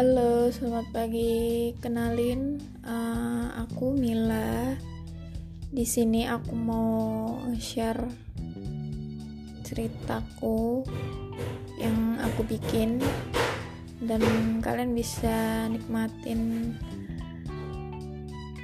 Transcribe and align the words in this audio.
Halo, 0.00 0.48
selamat 0.48 0.96
pagi. 0.96 1.76
Kenalin, 1.76 2.56
uh, 2.88 3.52
aku 3.60 3.92
Mila. 3.92 4.72
Di 5.68 5.84
sini 5.84 6.24
aku 6.24 6.56
mau 6.56 7.36
share 7.60 8.08
ceritaku 9.60 10.88
yang 11.76 12.16
aku 12.16 12.48
bikin 12.48 12.96
dan 14.00 14.24
kalian 14.64 14.96
bisa 14.96 15.68
nikmatin 15.68 16.72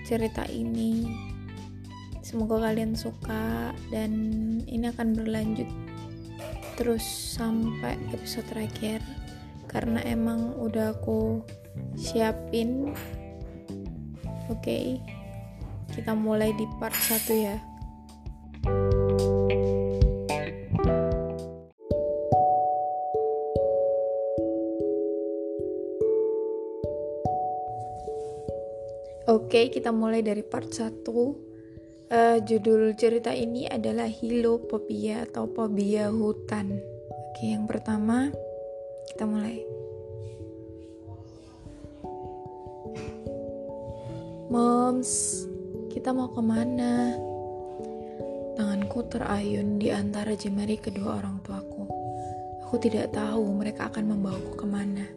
cerita 0.08 0.48
ini. 0.48 1.04
Semoga 2.24 2.64
kalian 2.64 2.96
suka 2.96 3.76
dan 3.92 4.16
ini 4.64 4.88
akan 4.88 5.12
berlanjut 5.12 5.68
terus 6.80 7.04
sampai 7.36 8.00
episode 8.16 8.48
terakhir 8.48 9.04
karena 9.76 10.00
emang 10.08 10.56
udah 10.56 10.96
aku 10.96 11.44
siapin 12.00 12.96
oke 14.48 14.56
okay, 14.56 14.96
kita 15.92 16.16
mulai 16.16 16.56
di 16.56 16.64
part 16.80 16.96
1 16.96 17.28
ya 17.36 17.60
Oke, 29.26 29.58
okay, 29.58 29.74
kita 29.74 29.90
mulai 29.90 30.22
dari 30.22 30.46
part 30.46 30.70
1. 30.70 31.02
Uh, 31.02 31.34
eh, 32.08 32.38
judul 32.46 32.94
cerita 32.94 33.34
ini 33.34 33.66
adalah 33.66 34.06
Hilopopia 34.06 35.26
atau 35.26 35.50
fobia 35.50 36.14
hutan. 36.14 36.78
Oke, 36.78 37.34
okay, 37.34 37.58
yang 37.58 37.66
pertama 37.66 38.30
kita 39.16 39.24
mulai. 39.24 39.64
Moms, 44.52 45.40
kita 45.88 46.12
mau 46.12 46.28
ke 46.36 46.44
mana? 46.44 47.16
Tanganku 48.60 49.08
terayun 49.08 49.80
di 49.80 49.88
antara 49.88 50.36
jemari 50.36 50.76
kedua 50.76 51.16
orang 51.16 51.40
tuaku. 51.40 51.88
Aku 52.68 52.76
tidak 52.76 53.16
tahu 53.16 53.56
mereka 53.56 53.88
akan 53.88 54.04
membawaku 54.04 54.52
ke 54.52 54.66
mana. 54.68 55.08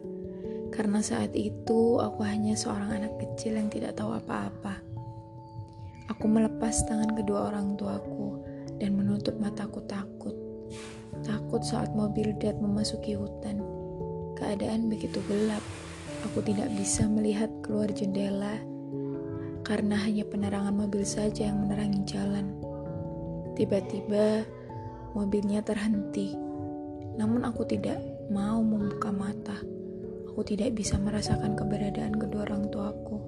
Karena 0.72 1.04
saat 1.04 1.36
itu 1.36 2.00
aku 2.00 2.24
hanya 2.24 2.56
seorang 2.56 3.04
anak 3.04 3.20
kecil 3.20 3.60
yang 3.60 3.68
tidak 3.68 4.00
tahu 4.00 4.16
apa-apa. 4.16 4.80
Aku 6.08 6.24
melepas 6.24 6.88
tangan 6.88 7.12
kedua 7.20 7.52
orang 7.52 7.76
tuaku 7.76 8.40
dan 8.80 8.96
menutup 8.96 9.36
mataku 9.36 9.84
takut. 9.84 10.32
Takut 11.20 11.60
saat 11.60 11.92
mobil 11.92 12.32
Dad 12.40 12.56
memasuki 12.64 13.12
hutan 13.12 13.69
Keadaan 14.50 14.90
begitu 14.90 15.22
gelap. 15.30 15.62
Aku 16.26 16.42
tidak 16.42 16.74
bisa 16.74 17.06
melihat 17.06 17.46
keluar 17.62 17.86
jendela 17.94 18.58
karena 19.62 19.94
hanya 19.94 20.26
penerangan 20.26 20.74
mobil 20.74 21.06
saja 21.06 21.46
yang 21.46 21.62
menerangi 21.62 22.02
jalan. 22.02 22.58
Tiba-tiba 23.54 24.42
mobilnya 25.14 25.62
terhenti. 25.62 26.34
Namun 27.14 27.46
aku 27.46 27.62
tidak 27.62 28.02
mau 28.26 28.58
membuka 28.58 29.14
mata. 29.14 29.54
Aku 30.34 30.42
tidak 30.42 30.74
bisa 30.74 30.98
merasakan 30.98 31.54
keberadaan 31.54 32.18
kedua 32.18 32.42
orang 32.42 32.74
tuaku. 32.74 33.22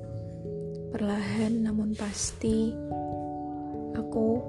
Perlahan 0.90 1.70
namun 1.70 1.94
pasti 1.94 2.74
aku 3.94 4.42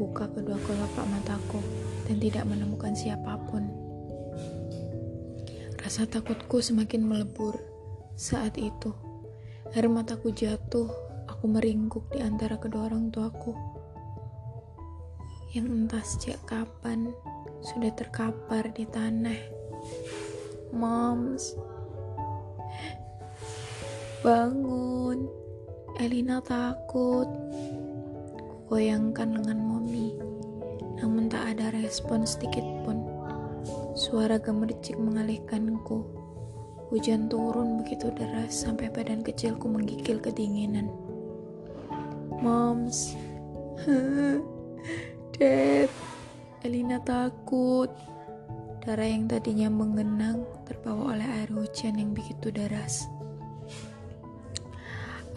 buka 0.00 0.32
kedua 0.32 0.56
kelopak 0.56 1.04
mataku 1.04 1.60
dan 2.08 2.16
tidak 2.16 2.48
menemukan 2.48 2.96
siapa 2.96 3.36
pun. 3.44 3.83
Rasa 5.84 6.08
takutku 6.08 6.64
semakin 6.64 7.04
melebur 7.04 7.60
saat 8.16 8.56
itu. 8.56 8.96
Air 9.76 9.92
mataku 9.92 10.32
jatuh, 10.32 10.88
aku 11.28 11.44
meringkuk 11.44 12.08
di 12.08 12.24
antara 12.24 12.56
kedua 12.56 12.88
orang 12.88 13.12
tuaku. 13.12 13.52
Yang 15.52 15.66
entah 15.68 16.00
sejak 16.00 16.40
kapan 16.48 17.12
sudah 17.60 17.92
terkapar 17.92 18.72
di 18.72 18.88
tanah. 18.88 19.36
Moms, 20.72 21.52
bangun. 24.24 25.28
Elina 26.00 26.40
takut. 26.40 27.28
Kugoyangkan 28.72 29.36
lengan 29.36 29.60
mommy, 29.60 30.16
namun 30.96 31.28
tak 31.28 31.44
ada 31.52 31.76
respon 31.76 32.24
sedikit 32.24 32.64
pun. 32.88 33.03
Suara 33.94 34.42
gemericik 34.42 34.98
mengalihkanku. 34.98 36.02
Hujan 36.90 37.30
turun 37.30 37.78
begitu 37.78 38.10
deras 38.10 38.66
sampai 38.66 38.90
badan 38.90 39.22
kecilku 39.22 39.70
menggigil 39.70 40.18
kedinginan. 40.18 40.90
Moms, 42.42 43.14
Dad, 45.38 45.90
Elina 46.66 46.98
takut. 47.06 47.86
Darah 48.82 49.06
yang 49.06 49.30
tadinya 49.30 49.70
mengenang 49.70 50.42
terbawa 50.66 51.14
oleh 51.14 51.28
air 51.40 51.54
hujan 51.54 51.94
yang 51.94 52.10
begitu 52.18 52.50
deras. 52.50 53.06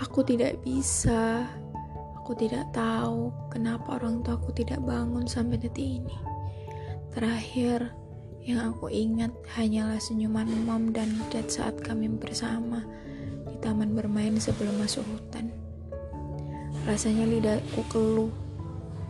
Aku 0.01 0.25
tidak 0.25 0.65
bisa. 0.65 1.45
Aku 2.25 2.33
tidak 2.33 2.73
tahu 2.73 3.29
kenapa 3.53 4.01
orang 4.01 4.25
tua 4.25 4.35
aku 4.41 4.49
tidak 4.49 4.81
bangun 4.81 5.29
sampai 5.29 5.61
detik 5.61 6.01
ini. 6.01 6.17
Terakhir, 7.13 8.06
yang 8.47 8.71
aku 8.71 8.87
ingat 8.87 9.35
hanyalah 9.59 9.99
senyuman 9.99 10.47
mom 10.63 10.95
dan 10.95 11.19
dad 11.27 11.51
saat 11.51 11.83
kami 11.83 12.07
bersama 12.07 12.79
di 13.43 13.59
taman 13.59 13.91
bermain 13.91 14.39
sebelum 14.39 14.71
masuk 14.79 15.03
hutan. 15.03 15.51
Rasanya 16.87 17.27
lidahku 17.27 17.83
keluh 17.91 18.31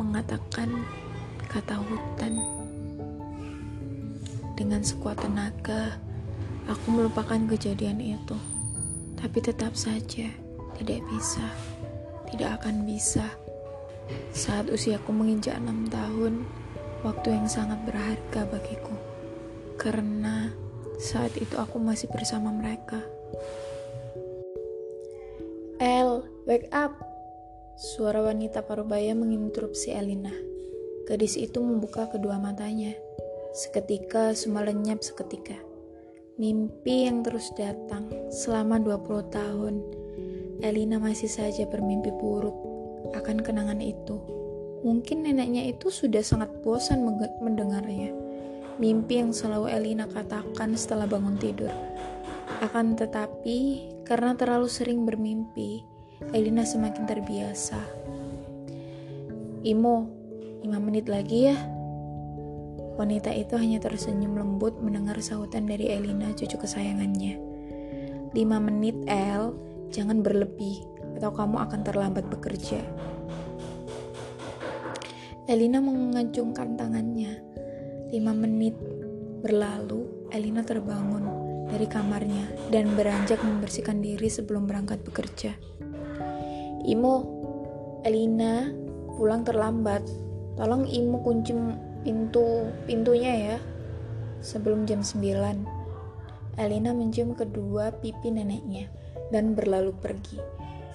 mengatakan 0.01 0.81
kata 1.53 1.77
hutan. 1.77 2.33
Dengan 4.57 4.81
sekuat 4.81 5.21
tenaga, 5.21 6.01
aku 6.65 6.97
melupakan 6.97 7.37
kejadian 7.37 8.01
itu. 8.01 8.37
Tapi 9.21 9.37
tetap 9.37 9.77
saja 9.77 10.33
tidak 10.81 11.05
bisa, 11.13 11.45
tidak 12.33 12.57
akan 12.65 12.89
bisa. 12.89 13.37
Saat 14.33 14.73
usiaku 14.73 15.13
menginjak 15.13 15.61
enam 15.61 15.85
tahun, 15.93 16.41
waktu 17.05 17.37
yang 17.37 17.45
sangat 17.45 17.77
berharga 17.85 18.49
bagiku 18.49 18.96
karena 19.87 20.51
saat 20.99 21.31
itu 21.39 21.55
aku 21.55 21.79
masih 21.79 22.11
bersama 22.11 22.51
mereka. 22.51 22.99
El, 25.79 26.27
wake 26.43 26.67
up! 26.75 26.91
Suara 27.79 28.19
wanita 28.19 28.67
parubaya 28.67 29.15
menginterupsi 29.15 29.95
Elina. 29.95 30.35
Gadis 31.07 31.39
itu 31.39 31.63
membuka 31.63 32.11
kedua 32.11 32.35
matanya. 32.35 32.91
Seketika 33.55 34.35
semua 34.35 34.67
lenyap 34.67 34.99
seketika. 34.99 35.55
Mimpi 36.35 37.07
yang 37.07 37.23
terus 37.23 37.47
datang 37.55 38.11
selama 38.27 38.83
20 38.83 39.23
tahun. 39.31 39.75
Elina 40.67 40.99
masih 40.99 41.31
saja 41.31 41.63
bermimpi 41.63 42.11
buruk 42.11 42.59
akan 43.15 43.39
kenangan 43.39 43.79
itu. 43.79 44.19
Mungkin 44.83 45.23
neneknya 45.23 45.63
itu 45.71 45.87
sudah 45.87 46.27
sangat 46.27 46.51
bosan 46.59 47.07
mendengarnya 47.39 48.26
mimpi 48.77 49.21
yang 49.21 49.33
selalu 49.33 49.73
Elina 49.73 50.05
katakan 50.05 50.77
setelah 50.77 51.09
bangun 51.09 51.37
tidur. 51.37 51.73
Akan 52.61 52.97
tetapi, 52.97 53.89
karena 54.05 54.33
terlalu 54.33 54.69
sering 54.69 55.05
bermimpi, 55.05 55.85
Elina 56.33 56.65
semakin 56.65 57.05
terbiasa. 57.05 57.77
Imo, 59.61 60.09
lima 60.65 60.79
menit 60.81 61.05
lagi 61.05 61.53
ya. 61.53 61.57
Wanita 62.97 63.29
itu 63.29 63.53
hanya 63.61 63.77
tersenyum 63.77 64.33
lembut 64.33 64.81
mendengar 64.81 65.21
sahutan 65.21 65.69
dari 65.69 65.93
Elina, 65.93 66.33
cucu 66.33 66.57
kesayangannya. 66.57 67.37
Lima 68.33 68.57
menit, 68.57 68.97
El, 69.05 69.53
jangan 69.93 70.25
berlebih, 70.25 70.81
atau 71.17 71.29
kamu 71.29 71.61
akan 71.61 71.81
terlambat 71.85 72.25
bekerja. 72.29 72.81
Elina 75.45 75.77
mengacungkan 75.79 76.75
tangannya, 76.75 77.39
Lima 78.07 78.31
menit 78.31 78.73
berlalu, 79.43 80.31
Elina 80.31 80.63
terbangun 80.63 81.27
dari 81.67 81.83
kamarnya 81.85 82.71
dan 82.71 82.95
beranjak 82.95 83.43
membersihkan 83.43 83.99
diri 83.99 84.31
sebelum 84.31 84.63
berangkat 84.63 85.03
bekerja. 85.03 85.51
Imo, 86.87 87.15
Elina 88.07 88.71
pulang 89.19 89.43
terlambat. 89.43 90.07
Tolong 90.55 90.87
Imo 90.87 91.19
kunci 91.21 91.51
pintu 92.07 92.71
pintunya 92.87 93.33
ya 93.35 93.57
sebelum 94.39 94.87
jam 94.87 95.03
9. 95.03 96.57
Elina 96.57 96.95
mencium 96.95 97.35
kedua 97.35 97.91
pipi 97.99 98.31
neneknya 98.31 98.89
dan 99.29 99.53
berlalu 99.53 99.91
pergi. 99.99 100.39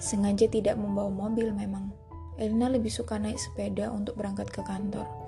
Sengaja 0.01 0.49
tidak 0.49 0.75
membawa 0.75 1.13
mobil 1.13 1.53
memang. 1.53 1.93
Elina 2.41 2.67
lebih 2.67 2.89
suka 2.89 3.21
naik 3.21 3.37
sepeda 3.37 3.93
untuk 3.93 4.17
berangkat 4.17 4.49
ke 4.49 4.65
kantor. 4.65 5.22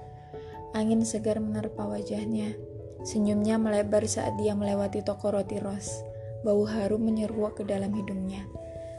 Angin 0.75 1.07
segar 1.07 1.39
menerpa 1.39 1.87
wajahnya. 1.87 2.51
Senyumnya 3.07 3.55
melebar 3.55 4.03
saat 4.11 4.35
dia 4.35 4.51
melewati 4.51 4.99
toko 5.07 5.31
roti 5.31 5.55
ros. 5.63 6.03
Bau 6.43 6.67
harum 6.67 6.99
menyeruak 6.99 7.55
ke 7.55 7.63
dalam 7.63 7.95
hidungnya. 7.95 8.43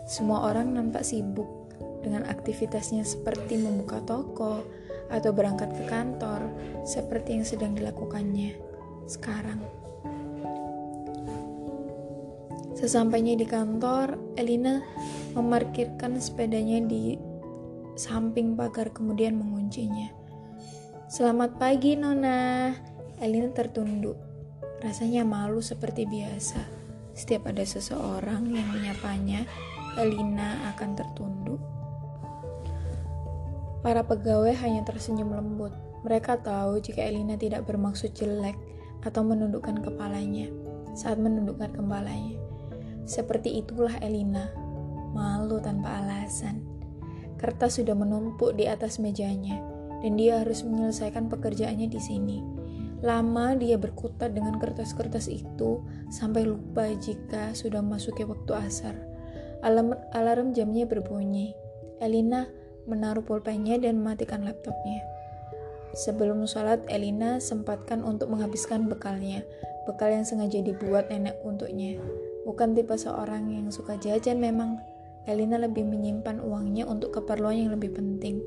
Semua 0.09 0.49
orang 0.49 0.73
nampak 0.73 1.05
sibuk 1.05 1.69
dengan 2.01 2.25
aktivitasnya 2.25 3.05
seperti 3.05 3.61
membuka 3.61 4.01
toko 4.09 4.65
atau 5.13 5.31
berangkat 5.37 5.69
ke 5.77 5.85
kantor, 5.85 6.49
seperti 6.89 7.37
yang 7.37 7.45
sedang 7.45 7.77
dilakukannya 7.77 8.57
sekarang. 9.05 9.61
Sesampainya 12.73 13.37
di 13.37 13.45
kantor, 13.45 14.17
Elina 14.41 14.81
memarkirkan 15.37 16.17
sepedanya 16.25 16.81
di 16.89 17.21
samping 18.01 18.57
pagar 18.57 18.93
kemudian 18.97 19.37
menguncinya. 19.37 20.26
Selamat 21.07 21.55
pagi, 21.55 21.95
Nona. 21.95 22.75
Elina 23.23 23.47
tertunduk. 23.55 24.19
Rasanya 24.83 25.23
malu 25.23 25.63
seperti 25.63 26.03
biasa. 26.03 26.59
Setiap 27.15 27.47
ada 27.47 27.63
seseorang 27.63 28.51
yang 28.51 28.67
menyapanya, 28.75 29.47
Elina 29.95 30.67
akan 30.75 30.99
tertunduk. 30.99 31.63
Para 33.87 34.03
pegawai 34.03 34.51
hanya 34.67 34.83
tersenyum 34.83 35.31
lembut. 35.31 35.71
Mereka 36.03 36.43
tahu 36.43 36.83
jika 36.83 37.07
Elina 37.07 37.39
tidak 37.39 37.71
bermaksud 37.71 38.11
jelek 38.11 38.59
atau 39.07 39.23
menundukkan 39.23 39.79
kepalanya 39.87 40.51
saat 40.99 41.23
menundukkan 41.23 41.71
kepalanya. 41.71 42.35
Seperti 43.07 43.63
itulah 43.63 43.95
Elina, 44.03 44.51
malu 45.15 45.63
tanpa 45.63 46.03
alasan. 46.03 46.67
Kertas 47.39 47.79
sudah 47.79 47.95
menumpuk 47.95 48.59
di 48.59 48.67
atas 48.67 48.99
mejanya, 48.99 49.76
dan 50.01 50.19
dia 50.21 50.43
harus 50.45 50.65
menyelesaikan 50.67 51.29
pekerjaannya 51.31 51.89
di 51.89 52.01
sini. 52.01 52.39
Lama 53.05 53.53
dia 53.55 53.77
berkutat 53.77 54.33
dengan 54.33 54.57
kertas-kertas 54.57 55.29
itu 55.29 55.85
sampai 56.09 56.49
lupa 56.49 56.89
jika 56.97 57.53
sudah 57.53 57.85
memasuki 57.85 58.25
waktu 58.25 58.53
asar. 58.57 58.97
Alarm, 59.61 59.97
alarm 60.17 60.57
jamnya 60.57 60.89
berbunyi. 60.89 61.53
Elina 62.01 62.49
menaruh 62.89 63.25
pulpennya 63.25 63.77
dan 63.77 64.01
mematikan 64.01 64.47
laptopnya. 64.47 65.05
Sebelum 65.97 66.45
sholat, 66.45 66.85
Elina 66.93 67.41
sempatkan 67.41 68.05
untuk 68.05 68.29
menghabiskan 68.29 68.85
bekalnya, 68.85 69.41
bekal 69.89 70.13
yang 70.13 70.29
sengaja 70.29 70.61
dibuat 70.61 71.09
nenek 71.09 71.41
untuknya. 71.41 71.97
Bukan 72.45 72.77
tipe 72.77 72.93
seorang 72.95 73.49
yang 73.49 73.73
suka 73.73 73.97
jajan 73.97 74.37
memang. 74.37 74.77
Elina 75.27 75.59
lebih 75.59 75.83
menyimpan 75.83 76.39
uangnya 76.39 76.87
untuk 76.87 77.11
keperluan 77.11 77.59
yang 77.59 77.75
lebih 77.75 77.91
penting, 77.99 78.39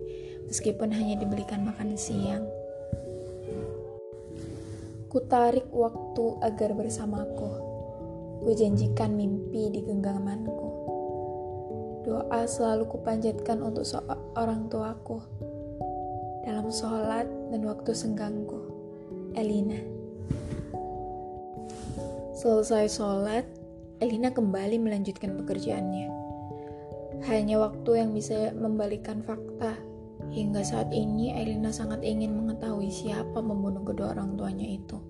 meskipun 0.50 0.90
hanya 0.90 1.22
dibelikan 1.22 1.62
makan 1.62 1.94
siang. 1.94 2.42
Kutarik 5.10 5.70
waktu 5.70 6.26
agar 6.42 6.74
bersamaku. 6.74 7.50
Ku 8.42 8.50
janjikan 8.58 9.14
mimpi 9.14 9.70
di 9.70 9.86
genggamanku. 9.86 10.70
Doa 12.06 12.50
selalu 12.50 12.90
kupanjatkan 12.90 13.62
untuk 13.62 13.86
seorang 13.86 14.66
tuaku. 14.74 15.22
Dalam 16.46 16.74
sholat 16.74 17.30
dan 17.54 17.62
waktu 17.70 17.94
senggangku. 17.94 18.58
Elina. 19.38 19.78
Selesai 22.34 22.90
sholat, 22.90 23.46
Elina 24.02 24.34
kembali 24.34 24.82
melanjutkan 24.82 25.38
pekerjaannya. 25.38 26.10
Hanya 27.28 27.60
waktu 27.60 27.92
yang 28.00 28.16
bisa 28.16 28.56
membalikan 28.56 29.20
fakta 29.22 29.89
Hingga 30.30 30.62
saat 30.62 30.94
ini, 30.94 31.34
Elina 31.34 31.74
sangat 31.74 32.06
ingin 32.06 32.38
mengetahui 32.38 32.94
siapa 32.94 33.42
membunuh 33.42 33.82
kedua 33.82 34.14
orang 34.14 34.38
tuanya 34.38 34.66
itu. 34.66 35.02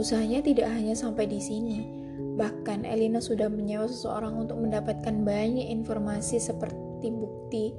Usahanya 0.00 0.40
tidak 0.40 0.72
hanya 0.72 0.96
sampai 0.96 1.28
di 1.28 1.36
sini, 1.36 1.84
bahkan 2.40 2.88
Elina 2.88 3.20
sudah 3.20 3.52
menyewa 3.52 3.84
seseorang 3.84 4.40
untuk 4.40 4.56
mendapatkan 4.56 5.12
banyak 5.20 5.68
informasi 5.68 6.40
seperti 6.40 7.12
bukti 7.12 7.76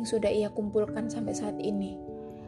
yang 0.00 0.08
sudah 0.08 0.32
ia 0.32 0.48
kumpulkan 0.48 1.12
sampai 1.12 1.36
saat 1.36 1.60
ini. 1.60 2.00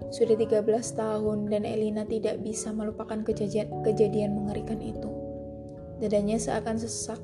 Sudah 0.09 0.41
13 0.41 0.65
tahun 0.97 1.53
dan 1.53 1.69
Elina 1.69 2.09
tidak 2.09 2.41
bisa 2.41 2.73
melupakan 2.73 3.21
kejadian, 3.21 3.69
kejadian 3.85 4.33
mengerikan 4.33 4.81
itu. 4.81 5.13
Dadanya 6.01 6.41
seakan 6.41 6.81
sesak 6.81 7.21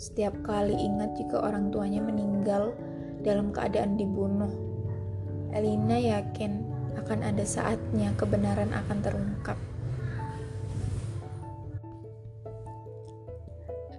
setiap 0.00 0.32
kali 0.40 0.72
ingat 0.72 1.20
jika 1.20 1.42
orang 1.42 1.68
tuanya 1.68 2.00
meninggal 2.00 2.72
dalam 3.26 3.50
keadaan 3.50 3.98
dibunuh 3.98 4.65
Elina 5.56 5.96
yakin 5.96 6.60
akan 7.00 7.32
ada 7.32 7.40
saatnya 7.48 8.12
kebenaran 8.20 8.76
akan 8.76 8.98
terungkap. 9.00 9.56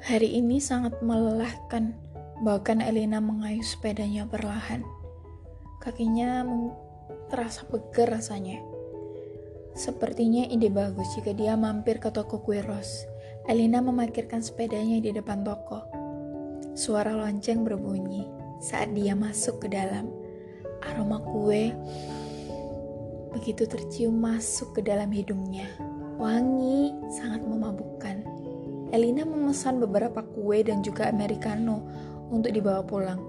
Hari 0.05 0.37
ini 0.37 0.61
sangat 0.61 1.01
melelahkan, 1.01 1.97
bahkan 2.45 2.77
Elina 2.77 3.17
mengayuh 3.17 3.65
sepedanya 3.65 4.29
perlahan. 4.29 4.85
Kakinya 5.81 6.45
terasa 7.33 7.65
pegar 7.65 8.21
rasanya. 8.21 8.61
Sepertinya 9.73 10.45
ide 10.45 10.69
bagus 10.69 11.09
jika 11.17 11.33
dia 11.33 11.57
mampir 11.57 11.97
ke 11.97 12.13
toko 12.13 12.45
kue 12.45 12.61
ros. 12.61 13.09
Elina 13.49 13.81
memarkirkan 13.81 14.45
sepedanya 14.45 15.01
di 15.01 15.09
depan 15.09 15.41
toko. 15.41 15.81
Suara 16.77 17.17
lonceng 17.17 17.65
berbunyi 17.65 18.29
saat 18.61 18.93
dia 18.93 19.17
masuk 19.17 19.65
ke 19.65 19.73
dalam. 19.73 20.26
Aroma 20.87 21.19
kue 21.19 21.75
begitu 23.37 23.69
tercium 23.69 24.17
masuk 24.17 24.79
ke 24.79 24.81
dalam 24.81 25.13
hidungnya. 25.13 25.69
Wangi, 26.17 26.89
sangat 27.13 27.45
memabukkan. 27.45 28.25
Elina 28.89 29.27
memesan 29.27 29.77
beberapa 29.77 30.25
kue 30.25 30.65
dan 30.65 30.81
juga 30.81 31.05
americano 31.05 31.85
untuk 32.33 32.49
dibawa 32.49 32.81
pulang. 32.81 33.21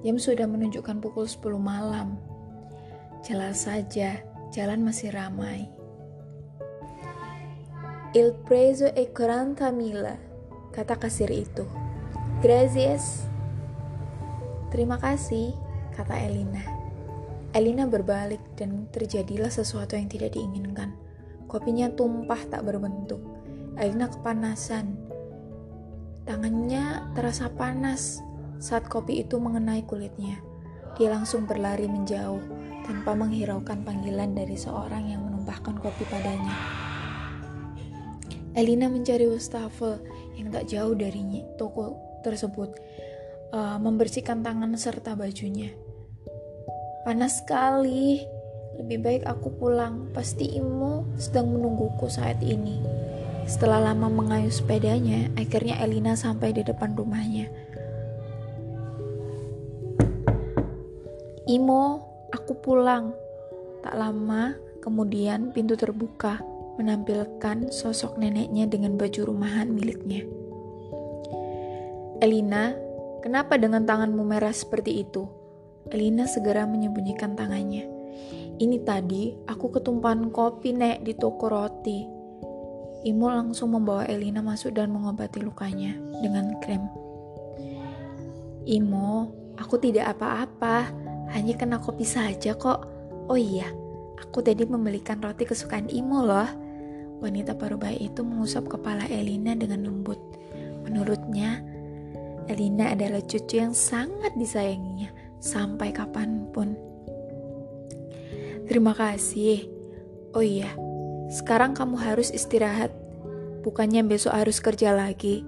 Jam 0.00 0.16
sudah 0.16 0.48
menunjukkan 0.48 1.04
pukul 1.04 1.28
10 1.28 1.60
malam. 1.60 2.16
Jelas 3.20 3.68
saja, 3.68 4.24
jalan 4.48 4.80
masih 4.80 5.12
ramai. 5.12 5.68
Il 8.16 8.32
preso 8.48 8.88
e 8.96 9.12
quaranta 9.12 9.68
mila, 9.68 10.16
kata 10.72 10.96
kasir 10.96 11.28
itu. 11.28 11.68
Gracias. 12.40 13.28
Terima 14.72 14.96
kasih, 14.96 15.52
kata 15.92 16.16
Elina. 16.16 16.79
Elina 17.50 17.82
berbalik 17.82 18.38
dan 18.54 18.86
terjadilah 18.94 19.50
sesuatu 19.50 19.98
yang 19.98 20.06
tidak 20.06 20.38
diinginkan. 20.38 20.94
Kopinya 21.50 21.90
tumpah 21.90 22.38
tak 22.46 22.62
berbentuk. 22.62 23.18
Elina 23.74 24.06
kepanasan. 24.06 24.94
Tangannya 26.22 27.10
terasa 27.18 27.50
panas 27.50 28.22
saat 28.62 28.86
kopi 28.86 29.26
itu 29.26 29.42
mengenai 29.42 29.82
kulitnya. 29.82 30.38
Dia 30.94 31.10
langsung 31.10 31.50
berlari 31.50 31.90
menjauh 31.90 32.38
tanpa 32.86 33.18
menghiraukan 33.18 33.82
panggilan 33.82 34.30
dari 34.30 34.54
seorang 34.54 35.10
yang 35.10 35.26
menumpahkan 35.26 35.74
kopi 35.82 36.06
padanya. 36.06 36.54
Elina 38.54 38.86
mencari 38.86 39.26
wastafel 39.26 39.98
yang 40.38 40.54
tak 40.54 40.70
jauh 40.70 40.94
dari 40.94 41.42
toko 41.58 41.98
tersebut, 42.22 42.78
uh, 43.50 43.78
membersihkan 43.82 44.46
tangan 44.46 44.70
serta 44.78 45.18
bajunya. 45.18 45.89
Panas 47.10 47.42
sekali. 47.42 48.22
Lebih 48.78 49.02
baik 49.02 49.22
aku 49.26 49.50
pulang. 49.58 50.14
Pasti 50.14 50.46
Imo 50.54 51.10
sedang 51.18 51.50
menungguku 51.50 52.06
saat 52.06 52.38
ini. 52.38 52.78
Setelah 53.50 53.90
lama 53.90 54.06
mengayuh 54.06 54.54
sepedanya, 54.54 55.26
akhirnya 55.34 55.82
Elina 55.82 56.14
sampai 56.14 56.54
di 56.54 56.62
depan 56.62 56.94
rumahnya. 56.94 57.50
Imo, 61.50 61.98
aku 62.30 62.62
pulang. 62.62 63.10
Tak 63.82 63.98
lama, 63.98 64.54
kemudian 64.78 65.50
pintu 65.50 65.74
terbuka, 65.74 66.38
menampilkan 66.78 67.74
sosok 67.74 68.22
neneknya 68.22 68.70
dengan 68.70 68.94
baju 68.94 69.34
rumahan 69.34 69.66
miliknya. 69.66 70.22
Elina, 72.22 72.70
kenapa 73.18 73.58
dengan 73.58 73.82
tanganmu 73.82 74.22
merah 74.22 74.54
seperti 74.54 75.02
itu? 75.02 75.39
Elina 75.90 76.30
segera 76.30 76.70
menyembunyikan 76.70 77.34
tangannya. 77.34 77.82
Ini 78.62 78.78
tadi 78.86 79.34
aku 79.50 79.74
ketumpahan 79.74 80.30
kopi 80.30 80.70
nek 80.70 81.02
di 81.02 81.18
toko 81.18 81.50
roti. 81.50 82.06
Imo 83.08 83.26
langsung 83.32 83.74
membawa 83.74 84.06
Elina 84.06 84.44
masuk 84.44 84.76
dan 84.76 84.94
mengobati 84.94 85.42
lukanya 85.42 85.96
dengan 86.22 86.54
krem. 86.62 86.84
Imo, 88.68 89.32
aku 89.56 89.80
tidak 89.80 90.14
apa-apa, 90.14 90.92
hanya 91.32 91.56
kena 91.56 91.80
kopi 91.80 92.04
saja 92.06 92.54
kok. 92.54 92.86
Oh 93.26 93.40
iya, 93.40 93.66
aku 94.20 94.44
tadi 94.44 94.68
membelikan 94.68 95.18
roti 95.18 95.48
kesukaan 95.48 95.90
Imo 95.90 96.22
loh. 96.22 96.50
Wanita 97.24 97.56
parubaya 97.56 97.96
itu 97.98 98.20
mengusap 98.22 98.68
kepala 98.68 99.08
Elina 99.10 99.56
dengan 99.56 99.88
lembut. 99.88 100.20
Menurutnya, 100.86 101.64
Elina 102.46 102.92
adalah 102.92 103.24
cucu 103.24 103.58
yang 103.58 103.72
sangat 103.72 104.36
disayanginya 104.36 105.19
sampai 105.40 105.90
kapan 105.90 106.46
pun. 106.52 106.76
Terima 108.70 108.94
kasih. 108.94 109.66
Oh 110.30 110.44
iya, 110.46 110.70
sekarang 111.26 111.74
kamu 111.74 111.98
harus 111.98 112.30
istirahat. 112.30 112.94
Bukannya 113.66 114.06
besok 114.06 114.30
harus 114.30 114.62
kerja 114.62 114.94
lagi. 114.94 115.42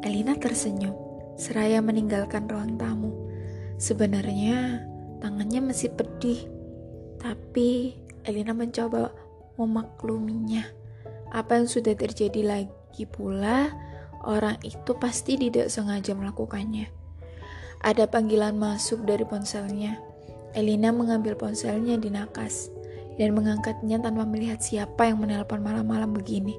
Elina 0.00 0.34
tersenyum, 0.40 0.96
seraya 1.36 1.84
meninggalkan 1.84 2.48
ruang 2.48 2.80
tamu. 2.80 3.12
Sebenarnya 3.76 4.80
tangannya 5.20 5.60
masih 5.60 5.92
pedih, 5.92 6.48
tapi 7.20 8.00
Elina 8.24 8.56
mencoba 8.56 9.12
memakluminya. 9.60 10.64
Apa 11.30 11.60
yang 11.60 11.68
sudah 11.68 11.92
terjadi 11.92 12.42
lagi 12.42 13.04
pula, 13.06 13.70
orang 14.24 14.56
itu 14.64 14.96
pasti 14.96 15.36
tidak 15.36 15.68
sengaja 15.68 16.16
melakukannya. 16.16 17.01
Ada 17.82 18.06
panggilan 18.06 18.54
masuk 18.58 19.02
dari 19.02 19.26
ponselnya. 19.26 19.98
Elina 20.54 20.94
mengambil 20.94 21.34
ponselnya 21.34 21.98
di 21.98 22.12
nakas 22.12 22.70
dan 23.16 23.34
mengangkatnya 23.34 23.98
tanpa 23.98 24.22
melihat 24.22 24.62
siapa 24.62 25.10
yang 25.10 25.18
menelpon 25.18 25.60
malam-malam 25.60 26.14
begini. 26.14 26.54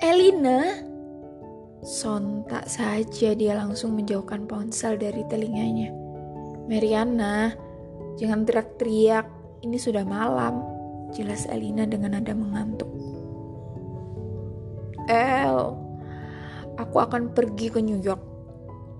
Elina, 0.00 0.90
Sontak 1.80 2.68
saja 2.68 3.32
dia 3.32 3.56
langsung 3.56 3.96
menjauhkan 3.96 4.44
ponsel 4.44 5.00
dari 5.00 5.24
telinganya. 5.32 5.88
Mariana, 6.68 7.56
jangan 8.20 8.44
teriak-teriak, 8.44 9.24
ini 9.64 9.80
sudah 9.80 10.04
malam, 10.04 10.60
jelas 11.16 11.48
Elina 11.48 11.88
dengan 11.88 12.20
nada 12.20 12.36
mengantuk. 12.36 12.92
El, 15.08 15.72
aku 16.76 16.96
akan 17.00 17.32
pergi 17.32 17.72
ke 17.72 17.80
New 17.80 17.96
York. 18.04 18.29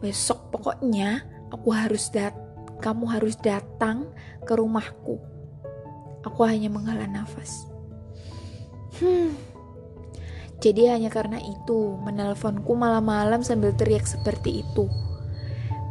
Besok 0.01 0.53
pokoknya 0.53 1.25
aku 1.53 1.73
harus 1.73 2.09
dat 2.13 2.33
kamu 2.81 3.05
harus 3.13 3.37
datang 3.37 4.09
ke 4.49 4.57
rumahku. 4.57 5.21
Aku 6.25 6.41
hanya 6.45 6.73
menghela 6.73 7.05
nafas. 7.05 7.69
Hmm, 9.01 9.33
jadi 10.61 10.93
hanya 10.93 11.09
karena 11.09 11.41
itu, 11.41 11.97
menelponku 12.05 12.77
malam-malam 12.77 13.41
sambil 13.41 13.73
teriak 13.73 14.05
seperti 14.05 14.61
itu. 14.61 14.85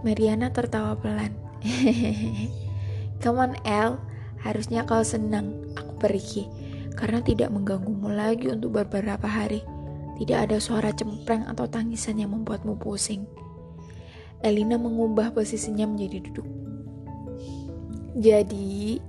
Mariana 0.06 0.54
tertawa 0.54 0.94
pelan. 0.94 1.34
Come 3.26 3.42
on 3.42 3.54
El, 3.66 3.98
harusnya 4.46 4.86
kau 4.86 5.02
senang 5.02 5.74
aku 5.74 5.98
pergi 5.98 6.46
karena 6.94 7.20
tidak 7.26 7.50
mengganggumu 7.50 8.14
lagi 8.14 8.54
untuk 8.54 8.78
beberapa 8.78 9.26
hari. 9.26 9.66
Tidak 10.22 10.38
ada 10.38 10.62
suara 10.62 10.94
cempreng 10.94 11.50
atau 11.50 11.66
tangisan 11.66 12.22
yang 12.22 12.38
membuatmu 12.38 12.78
pusing. 12.78 13.26
Elina 14.40 14.80
mengubah 14.80 15.36
posisinya 15.36 15.84
menjadi 15.84 16.24
duduk. 16.30 16.48
Jadi, 18.20 19.00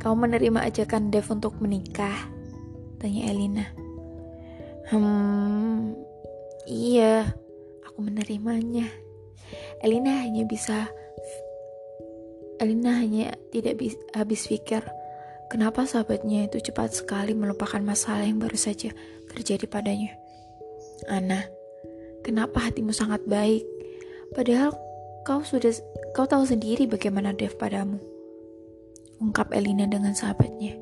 kau 0.00 0.12
menerima 0.12 0.68
ajakan 0.68 1.08
Dev 1.08 1.26
untuk 1.32 1.56
menikah? 1.60 2.28
Tanya 3.00 3.32
Elina. 3.32 3.66
Hmm, 4.92 5.96
iya, 6.68 7.32
aku 7.84 8.04
menerimanya. 8.04 8.86
Elina 9.82 10.22
hanya 10.22 10.46
bisa 10.46 10.88
Elina 12.62 12.94
hanya 12.94 13.34
tidak 13.50 13.82
bis, 13.82 13.98
habis 14.14 14.46
pikir 14.46 14.86
kenapa 15.50 15.82
sahabatnya 15.82 16.46
itu 16.46 16.62
cepat 16.70 16.94
sekali 16.94 17.34
melupakan 17.34 17.82
masalah 17.82 18.22
yang 18.22 18.38
baru 18.38 18.54
saja 18.54 18.94
terjadi 19.34 19.66
padanya. 19.66 20.14
Ana, 21.10 21.42
kenapa 22.22 22.62
hatimu 22.62 22.94
sangat 22.94 23.26
baik? 23.26 23.66
Padahal 24.32 24.72
kau 25.28 25.44
sudah 25.44 25.72
kau 26.16 26.24
tahu 26.24 26.44
sendiri 26.48 26.88
bagaimana 26.88 27.36
Dev 27.36 27.54
padamu. 27.56 28.00
Ungkap 29.22 29.54
Elina 29.54 29.86
dengan 29.86 30.16
sahabatnya. 30.16 30.74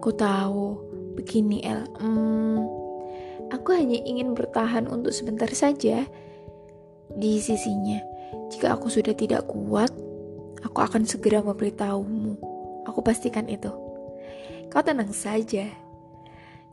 Aku 0.00 0.14
tahu, 0.16 0.80
begini 1.20 1.60
El. 1.60 1.84
Hmm, 2.00 2.64
Aku 3.50 3.74
hanya 3.74 3.98
ingin 4.06 4.38
bertahan 4.38 4.86
untuk 4.86 5.10
sebentar 5.10 5.50
saja 5.50 6.06
di 7.10 7.42
sisinya. 7.42 7.98
Jika 8.54 8.78
aku 8.78 8.86
sudah 8.86 9.10
tidak 9.10 9.50
kuat, 9.50 9.90
aku 10.62 10.78
akan 10.78 11.02
segera 11.02 11.42
memberitahumu. 11.42 12.38
Aku 12.86 13.02
pastikan 13.02 13.50
itu. 13.50 13.74
Kau 14.70 14.82
tenang 14.86 15.10
saja. 15.10 15.66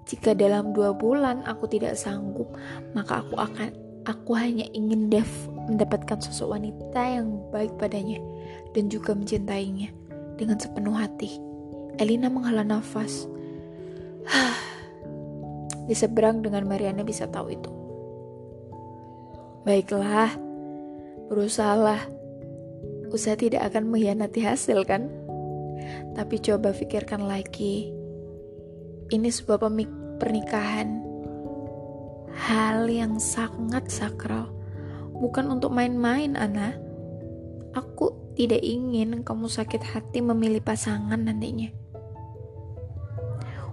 Jika 0.06 0.38
dalam 0.38 0.72
dua 0.72 0.94
bulan 0.94 1.42
aku 1.50 1.66
tidak 1.66 1.98
sanggup, 1.98 2.54
maka 2.94 3.26
aku 3.26 3.36
akan 3.42 3.74
aku 4.08 4.40
hanya 4.40 4.64
ingin 4.72 5.12
Dev 5.12 5.28
mendapatkan 5.68 6.24
sosok 6.24 6.56
wanita 6.56 7.04
yang 7.04 7.44
baik 7.52 7.76
padanya 7.76 8.24
dan 8.72 8.88
juga 8.88 9.12
mencintainya 9.12 9.92
dengan 10.40 10.56
sepenuh 10.56 10.96
hati. 10.96 11.44
Elina 12.00 12.32
menghela 12.32 12.64
nafas. 12.64 13.28
Di 15.88 15.96
seberang 15.96 16.40
dengan 16.40 16.64
Mariana 16.68 17.04
bisa 17.04 17.28
tahu 17.28 17.52
itu. 17.52 17.72
Baiklah, 19.68 20.32
berusahalah. 21.28 22.00
Usaha 23.12 23.36
tidak 23.36 23.68
akan 23.72 23.92
mengkhianati 23.92 24.40
hasil 24.44 24.84
kan? 24.88 25.12
Tapi 26.16 26.40
coba 26.44 26.72
pikirkan 26.72 27.28
lagi. 27.28 27.92
Ini 29.12 29.28
sebuah 29.32 29.64
pernikahan. 30.20 31.07
Hal 32.38 32.86
yang 32.86 33.18
sangat 33.18 33.90
sakral. 33.90 34.54
Bukan 35.18 35.50
untuk 35.50 35.74
main-main, 35.74 36.38
Ana. 36.38 36.78
Aku 37.74 38.14
tidak 38.38 38.62
ingin 38.62 39.26
kamu 39.26 39.50
sakit 39.50 39.82
hati 39.82 40.22
memilih 40.22 40.62
pasangan 40.62 41.18
nantinya. 41.18 41.74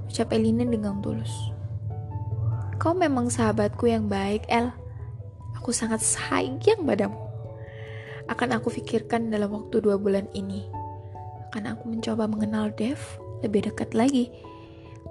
Ucap 0.09 0.33
Elina 0.33 0.65
dengan 0.65 1.05
tulus. 1.05 1.53
Kau 2.81 2.97
memang 2.97 3.29
sahabatku 3.29 3.85
yang 3.85 4.09
baik, 4.09 4.49
El. 4.49 4.73
Aku 5.61 5.69
sangat 5.69 6.01
sayang 6.01 6.89
padamu. 6.89 7.21
Akan 8.25 8.57
aku 8.57 8.73
pikirkan 8.73 9.29
dalam 9.29 9.53
waktu 9.53 9.85
dua 9.85 10.01
bulan 10.01 10.25
ini. 10.33 10.65
Akan 11.53 11.69
aku 11.69 11.93
mencoba 11.93 12.25
mengenal 12.25 12.73
Dev 12.73 12.97
lebih 13.45 13.69
dekat 13.69 13.93
lagi. 13.93 14.33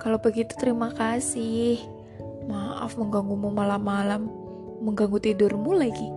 Kalau 0.01 0.17
begitu 0.17 0.57
terima 0.57 0.89
kasih. 0.89 1.92
Maaf 2.50 3.00
mengganggumu 3.00 3.50
malam-malam, 3.51 4.27
mengganggu 4.83 5.19
tidurmu 5.19 5.75
lagi. 5.75 6.09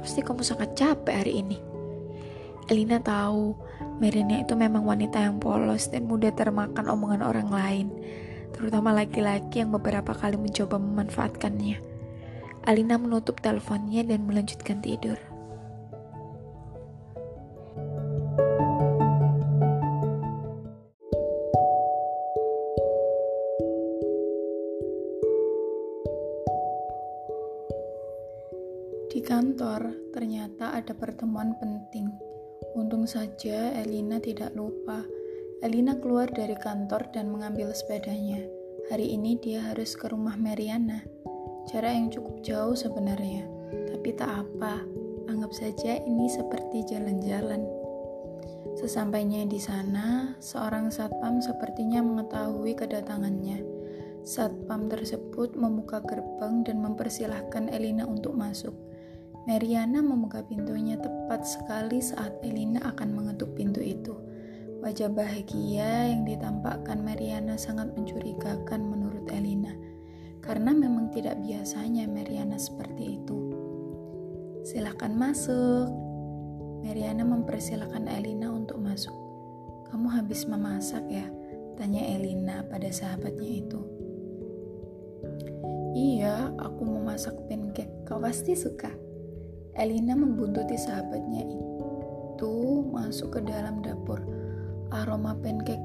Pasti 0.00 0.24
kamu 0.24 0.44
sangat 0.44 0.76
capek 0.76 1.24
hari 1.24 1.44
ini. 1.44 1.58
Elina 2.70 3.02
tahu, 3.02 3.56
Merina 4.00 4.40
itu 4.40 4.56
memang 4.56 4.86
wanita 4.86 5.20
yang 5.20 5.36
polos 5.42 5.90
dan 5.92 6.08
mudah 6.08 6.32
termakan 6.32 6.88
omongan 6.88 7.20
orang 7.20 7.48
lain 7.50 7.86
terutama 8.60 8.92
laki-laki 8.92 9.62
yang 9.62 9.72
beberapa 9.72 10.12
kali 10.12 10.36
mencoba 10.36 10.76
memanfaatkannya. 10.76 11.80
Alina 12.68 13.00
menutup 13.00 13.40
teleponnya 13.40 14.04
dan 14.04 14.28
melanjutkan 14.28 14.84
tidur. 14.84 15.16
Pertemuan 31.00 31.56
penting. 31.56 32.12
Untung 32.76 33.08
saja 33.08 33.72
Elina 33.80 34.20
tidak 34.20 34.52
lupa 34.52 35.00
Elina 35.60 35.92
keluar 36.00 36.24
dari 36.32 36.56
kantor 36.56 37.12
dan 37.12 37.28
mengambil 37.28 37.68
sepedanya. 37.76 38.40
Hari 38.88 39.12
ini 39.12 39.36
dia 39.44 39.60
harus 39.60 39.92
ke 39.92 40.08
rumah 40.08 40.32
Mariana. 40.32 41.04
Jarak 41.68 41.92
yang 41.92 42.08
cukup 42.08 42.40
jauh 42.40 42.72
sebenarnya, 42.72 43.44
tapi 43.92 44.16
tak 44.16 44.40
apa. 44.40 44.80
Anggap 45.28 45.52
saja 45.52 46.00
ini 46.00 46.32
seperti 46.32 46.88
jalan-jalan. 46.88 47.60
Sesampainya 48.80 49.44
di 49.44 49.60
sana, 49.60 50.32
seorang 50.40 50.88
satpam 50.88 51.44
sepertinya 51.44 52.00
mengetahui 52.00 52.72
kedatangannya. 52.72 53.60
Satpam 54.24 54.88
tersebut 54.88 55.60
membuka 55.60 56.00
gerbang 56.08 56.64
dan 56.64 56.80
mempersilahkan 56.80 57.68
Elina 57.68 58.08
untuk 58.08 58.32
masuk. 58.32 58.72
Mariana 59.48 60.04
membuka 60.04 60.44
pintunya 60.44 61.00
tepat 61.00 61.48
sekali 61.48 62.04
saat 62.04 62.36
Elina 62.44 62.92
akan 62.92 63.08
mengetuk 63.16 63.56
pintu 63.56 63.80
itu. 63.80 64.12
Wajah 64.84 65.12
bahagia 65.12 66.12
yang 66.12 66.24
ditampakkan 66.28 67.00
Mariana 67.04 67.56
sangat 67.56 67.92
mencurigakan 67.96 68.80
menurut 68.84 69.28
Elina, 69.32 69.72
karena 70.44 70.72
memang 70.72 71.12
tidak 71.12 71.40
biasanya 71.40 72.08
Mariana 72.08 72.56
seperti 72.56 73.20
itu. 73.20 73.38
Silakan 74.64 75.16
masuk. 75.16 75.88
Mariana 76.80 77.24
mempersilahkan 77.28 78.08
Elina 78.08 78.48
untuk 78.52 78.80
masuk. 78.80 79.12
Kamu 79.92 80.08
habis 80.08 80.48
memasak 80.48 81.04
ya? 81.12 81.28
Tanya 81.76 82.00
Elina 82.04 82.64
pada 82.68 82.88
sahabatnya 82.92 83.50
itu. 83.64 83.80
Iya, 85.92 86.56
aku 86.56 86.80
mau 86.88 87.04
masak 87.04 87.36
pancake. 87.48 88.04
Kau 88.08 88.20
pasti 88.20 88.56
suka. 88.56 89.09
Elina 89.78 90.18
membuntuti 90.18 90.74
sahabatnya 90.74 91.46
itu 91.46 92.54
masuk 92.90 93.38
ke 93.38 93.40
dalam 93.46 93.84
dapur 93.84 94.18
aroma 94.90 95.36
pancake 95.38 95.82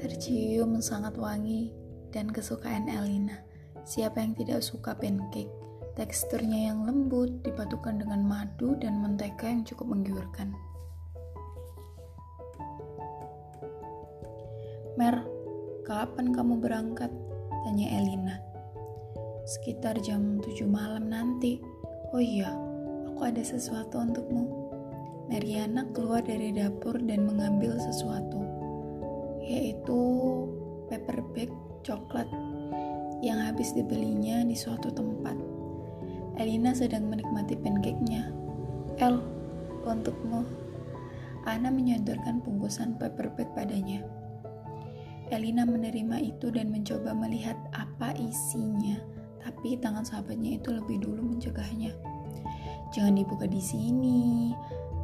tercium 0.00 0.80
sangat 0.80 1.12
wangi 1.20 1.76
dan 2.08 2.32
kesukaan 2.32 2.88
Elina. 2.88 3.36
Siapa 3.84 4.24
yang 4.24 4.32
tidak 4.32 4.64
suka 4.64 4.96
pancake? 4.96 5.52
Teksturnya 5.92 6.72
yang 6.72 6.88
lembut 6.88 7.44
dipadukan 7.44 8.00
dengan 8.00 8.24
madu 8.24 8.72
dan 8.80 9.04
mentega 9.04 9.52
yang 9.52 9.60
cukup 9.68 9.92
menggiurkan. 9.92 10.56
Mer, 14.96 15.20
kapan 15.84 16.32
kamu 16.32 16.64
berangkat? 16.64 17.12
Tanya 17.68 17.86
Elina. 18.00 18.36
Sekitar 19.44 20.00
jam 20.00 20.40
7 20.40 20.64
malam 20.64 21.12
nanti. 21.12 21.60
Oh 22.10 22.18
iya, 22.18 22.50
aku 23.06 23.22
ada 23.22 23.38
sesuatu 23.38 24.02
untukmu. 24.02 24.50
Mariana 25.30 25.86
keluar 25.94 26.18
dari 26.26 26.50
dapur 26.50 26.98
dan 26.98 27.22
mengambil 27.22 27.78
sesuatu, 27.78 28.42
yaitu 29.38 29.94
paper 30.90 31.22
bag 31.30 31.54
coklat 31.86 32.26
yang 33.22 33.38
habis 33.38 33.70
dibelinya 33.78 34.42
di 34.42 34.58
suatu 34.58 34.90
tempat. 34.90 35.38
Elina 36.34 36.74
sedang 36.74 37.06
menikmati 37.06 37.54
pancake-nya. 37.54 38.26
El, 38.98 39.22
untukmu. 39.86 40.42
Ana 41.46 41.70
menyodorkan 41.70 42.42
bungkusan 42.42 42.98
paper 42.98 43.38
bag 43.38 43.54
padanya. 43.54 44.02
Elina 45.30 45.62
menerima 45.62 46.18
itu 46.26 46.50
dan 46.50 46.74
mencoba 46.74 47.14
melihat 47.14 47.54
apa 47.70 48.18
isinya 48.18 48.98
tapi 49.40 49.80
tangan 49.80 50.04
sahabatnya 50.04 50.60
itu 50.60 50.72
lebih 50.72 51.00
dulu 51.00 51.24
mencegahnya. 51.24 51.92
Jangan 52.90 53.16
dibuka 53.16 53.46
di 53.46 53.62
sini. 53.62 54.52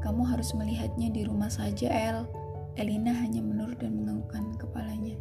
Kamu 0.03 0.23
harus 0.27 0.55
melihatnya 0.55 1.11
di 1.11 1.23
rumah 1.27 1.51
saja, 1.51 1.91
El. 1.91 2.27
Elina 2.77 3.15
hanya 3.15 3.41
menurut 3.41 3.81
dan 3.81 3.97
menganggukkan 3.97 4.45
kepalanya. 4.61 5.17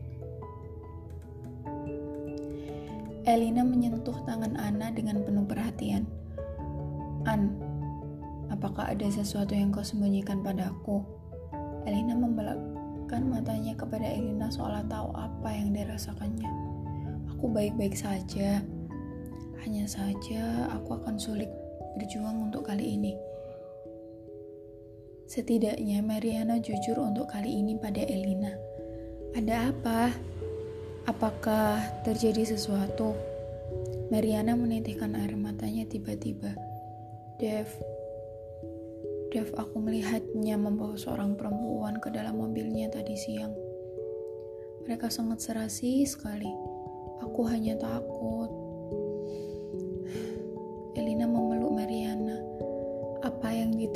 Elina 3.25 3.65
menyentuh 3.65 4.21
tangan 4.27 4.53
Ana 4.59 4.93
dengan 4.93 5.25
penuh 5.25 5.47
perhatian. 5.49 6.05
An, 7.25 7.57
apakah 8.53 8.93
ada 8.93 9.09
sesuatu 9.09 9.57
yang 9.57 9.73
kau 9.73 9.81
sembunyikan 9.81 10.45
padaku? 10.45 11.01
Elina 11.89 12.13
membelakkan 12.13 13.25
matanya 13.25 13.73
kepada 13.73 14.05
Elina 14.05 14.53
seolah 14.53 14.85
tahu 14.85 15.09
apa 15.17 15.49
yang 15.53 15.73
dirasakannya. 15.73 16.49
Aku 17.33 17.49
baik-baik 17.49 17.97
saja, 17.97 18.61
hanya 19.65 19.89
saja 19.89 20.69
aku 20.77 20.93
akan 20.93 21.17
sulit 21.17 21.49
berjuang 21.97 22.37
untuk 22.53 22.69
kali 22.69 22.85
ini. 23.01 23.17
Setidaknya 25.25 26.05
Mariana 26.05 26.61
jujur 26.61 27.01
untuk 27.01 27.33
kali 27.33 27.49
ini 27.49 27.73
pada 27.73 28.05
Elina. 28.05 28.53
Ada 29.33 29.73
apa? 29.73 30.13
Apakah 31.09 31.81
terjadi 32.05 32.53
sesuatu? 32.53 33.17
Mariana 34.13 34.53
menitihkan 34.53 35.17
air 35.17 35.33
matanya 35.33 35.89
tiba-tiba. 35.89 36.53
Dev, 37.41 37.65
Dev, 39.33 39.49
aku 39.57 39.81
melihatnya 39.81 40.61
membawa 40.61 40.93
seorang 40.93 41.33
perempuan 41.33 41.97
ke 41.97 42.13
dalam 42.13 42.37
mobilnya 42.37 42.93
tadi 42.93 43.17
siang. 43.17 43.57
Mereka 44.85 45.09
sangat 45.09 45.41
serasi 45.41 46.05
sekali. 46.05 46.53
Aku 47.25 47.49
hanya 47.49 47.73
takut 47.81 48.64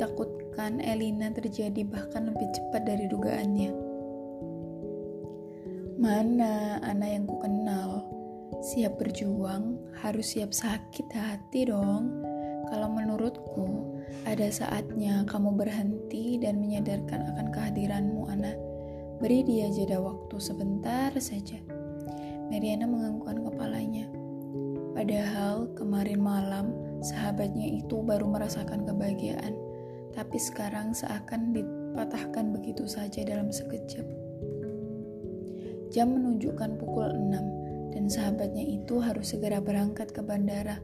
ditakutkan 0.00 0.80
Elina 0.80 1.28
terjadi 1.28 1.84
bahkan 1.84 2.32
lebih 2.32 2.48
cepat 2.56 2.88
dari 2.88 3.04
dugaannya. 3.04 3.68
Mana 6.00 6.80
anak 6.80 7.08
yang 7.12 7.28
ku 7.28 7.36
kenal? 7.36 8.08
Siap 8.64 8.96
berjuang, 8.96 9.76
harus 10.00 10.32
siap 10.32 10.56
sakit 10.56 11.04
hati 11.12 11.68
dong. 11.68 12.24
Kalau 12.72 12.88
menurutku, 12.88 14.00
ada 14.24 14.48
saatnya 14.48 15.28
kamu 15.28 15.52
berhenti 15.60 16.40
dan 16.40 16.64
menyadarkan 16.64 17.36
akan 17.36 17.52
kehadiranmu, 17.52 18.24
anak. 18.32 18.56
Beri 19.20 19.44
dia 19.44 19.68
jeda 19.68 20.00
waktu 20.00 20.40
sebentar 20.40 21.12
saja. 21.20 21.60
Mariana 22.48 22.88
menganggukkan 22.88 23.52
kepalanya. 23.52 24.08
Padahal 24.96 25.68
kemarin 25.76 26.24
malam 26.24 26.72
sahabatnya 27.04 27.84
itu 27.84 28.00
baru 28.00 28.24
merasakan 28.24 28.88
kebahagiaan, 28.88 29.52
tapi 30.14 30.36
sekarang 30.38 30.94
seakan 30.94 31.54
dipatahkan 31.54 32.54
begitu 32.54 32.86
saja 32.86 33.22
dalam 33.22 33.50
sekejap. 33.50 34.06
Jam 35.90 36.14
menunjukkan 36.14 36.78
pukul 36.78 37.10
6 37.10 37.94
dan 37.94 38.04
sahabatnya 38.06 38.62
itu 38.62 39.02
harus 39.02 39.34
segera 39.34 39.58
berangkat 39.58 40.14
ke 40.14 40.22
bandara. 40.22 40.78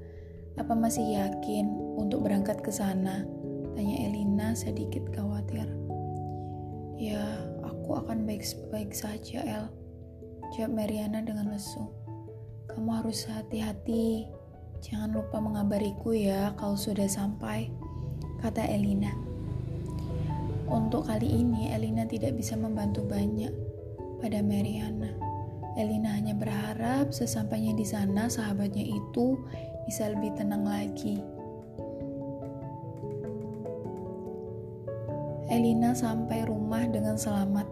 Apa 0.59 0.73
masih 0.75 1.05
yakin 1.15 1.69
untuk 1.95 2.27
berangkat 2.27 2.59
ke 2.65 2.75
sana? 2.75 3.23
Tanya 3.77 3.97
Elina 4.09 4.57
sedikit 4.57 5.07
khawatir. 5.15 5.69
Ya, 6.97 7.23
aku 7.63 8.03
akan 8.03 8.25
baik-baik 8.25 8.91
saja, 8.97 9.45
El. 9.45 9.69
Jawab 10.57 10.73
Mariana 10.75 11.21
dengan 11.21 11.53
lesu. 11.53 11.87
Kamu 12.73 12.89
harus 13.05 13.29
hati-hati 13.29 14.27
Jangan 14.85 15.17
lupa 15.17 15.41
mengabariku 15.41 16.13
ya 16.13 16.53
kalau 16.61 16.77
sudah 16.77 17.09
sampai, 17.09 17.73
kata 18.43 18.65
Elina. 18.67 19.13
Untuk 20.67 21.07
kali 21.07 21.31
ini, 21.31 21.71
Elina 21.71 22.05
tidak 22.05 22.35
bisa 22.35 22.59
membantu 22.59 23.07
banyak 23.07 23.55
pada 24.19 24.43
Mariana. 24.43 25.15
Elina 25.77 26.17
hanya 26.17 26.33
berharap 26.33 27.13
sesampainya 27.13 27.77
di 27.77 27.85
sana 27.85 28.27
sahabatnya 28.27 28.83
itu 28.83 29.39
bisa 29.85 30.09
lebih 30.11 30.33
tenang 30.35 30.65
lagi. 30.65 31.21
Elina 35.47 35.95
sampai 35.95 36.43
rumah 36.49 36.83
dengan 36.91 37.15
selamat. 37.15 37.69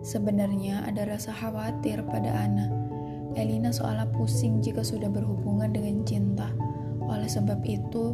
Sebenarnya 0.00 0.82
ada 0.88 1.06
rasa 1.06 1.30
khawatir 1.30 2.02
pada 2.08 2.34
Ana 2.34 2.82
Elina 3.32 3.72
seolah 3.72 4.12
pusing 4.12 4.60
jika 4.60 4.84
sudah 4.84 5.08
berhubungan 5.08 5.72
dengan 5.72 6.04
cinta. 6.04 6.52
Oleh 7.00 7.28
sebab 7.28 7.64
itu, 7.64 8.12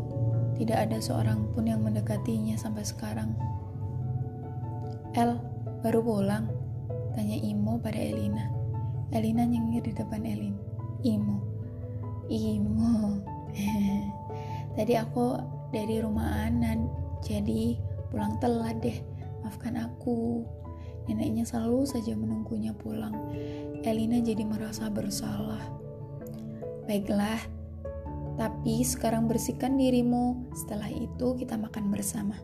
tidak 0.58 0.90
ada 0.90 0.98
seorang 0.98 1.46
pun 1.54 1.70
yang 1.70 1.86
mendekatinya 1.86 2.58
sampai 2.58 2.82
sekarang. 2.82 3.30
El, 5.14 5.38
baru 5.86 6.02
pulang? 6.02 6.50
Tanya 7.14 7.38
Imo 7.38 7.78
pada 7.78 7.96
Elina. 7.96 8.50
Elina 9.14 9.46
nyengir 9.46 9.86
di 9.86 9.94
depan 9.94 10.26
Elin. 10.26 10.58
Imo. 11.06 11.38
Imo. 12.26 13.22
Tadi 14.76 14.94
aku 14.98 15.38
dari 15.70 16.02
rumah 16.02 16.46
Anan, 16.46 16.90
jadi 17.22 17.78
pulang 18.10 18.36
telat 18.42 18.82
deh. 18.82 18.98
Maafkan 19.46 19.78
aku. 19.78 20.42
Neneknya 21.08 21.48
selalu 21.48 21.88
saja 21.88 22.12
menunggunya 22.12 22.76
pulang. 22.76 23.16
Elina 23.80 24.20
jadi 24.20 24.44
merasa 24.44 24.92
bersalah. 24.92 25.62
Baiklah, 26.84 27.40
tapi 28.38 28.86
sekarang 28.86 29.26
bersihkan 29.26 29.74
dirimu. 29.74 30.48
Setelah 30.54 30.88
itu 30.88 31.34
kita 31.34 31.58
makan 31.58 31.90
bersama. 31.90 32.38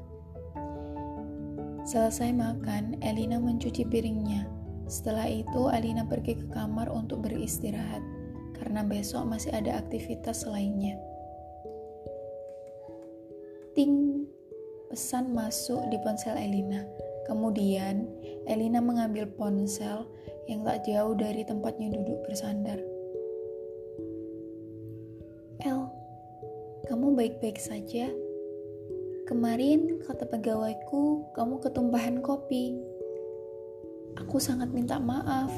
Selesai 1.87 2.35
makan, 2.35 2.98
Elina 2.98 3.38
mencuci 3.38 3.87
piringnya. 3.87 4.50
Setelah 4.90 5.30
itu, 5.30 5.70
Elina 5.70 6.04
pergi 6.04 6.37
ke 6.37 6.50
kamar 6.50 6.90
untuk 6.90 7.24
beristirahat 7.24 8.02
karena 8.59 8.83
besok 8.85 9.24
masih 9.28 9.54
ada 9.54 9.78
aktivitas 9.78 10.44
lainnya. 10.50 10.98
Ting, 13.76 14.26
pesan 14.90 15.37
masuk 15.37 15.85
di 15.92 15.98
ponsel 16.02 16.35
Elina. 16.40 16.83
Kemudian, 17.28 18.09
Elina 18.48 18.80
mengambil 18.80 19.28
ponsel 19.28 20.09
yang 20.48 20.64
tak 20.64 20.85
jauh 20.85 21.16
dari 21.16 21.44
tempatnya 21.44 21.92
duduk 21.92 22.24
bersandar. 22.28 22.93
Baik-baik 27.14 27.57
saja? 27.59 28.11
Kemarin 29.24 30.03
kata 30.05 30.29
pegawaiku 30.29 31.33
kamu 31.33 31.62
ketumpahan 31.64 32.20
kopi. 32.20 32.77
Aku 34.20 34.42
sangat 34.42 34.70
minta 34.70 35.00
maaf. 35.00 35.50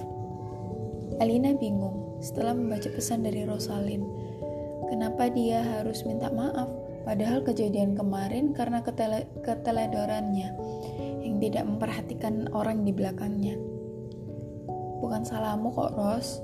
Alina 1.19 1.57
bingung 1.57 2.21
setelah 2.23 2.55
membaca 2.55 2.87
pesan 2.93 3.25
dari 3.25 3.43
Rosalin. 3.43 4.05
Kenapa 4.93 5.33
dia 5.33 5.65
harus 5.65 6.07
minta 6.07 6.31
maaf? 6.31 6.69
Padahal 7.03 7.43
kejadian 7.43 7.99
kemarin 7.99 8.55
karena 8.55 8.85
ketele 8.85 9.27
keteledorannya 9.43 10.53
yang 11.25 11.37
tidak 11.43 11.65
memperhatikan 11.67 12.47
orang 12.55 12.87
di 12.87 12.95
belakangnya 12.95 13.59
bukan 15.01 15.23
salahmu 15.23 15.71
kok 15.71 15.95
Ros 15.95 16.43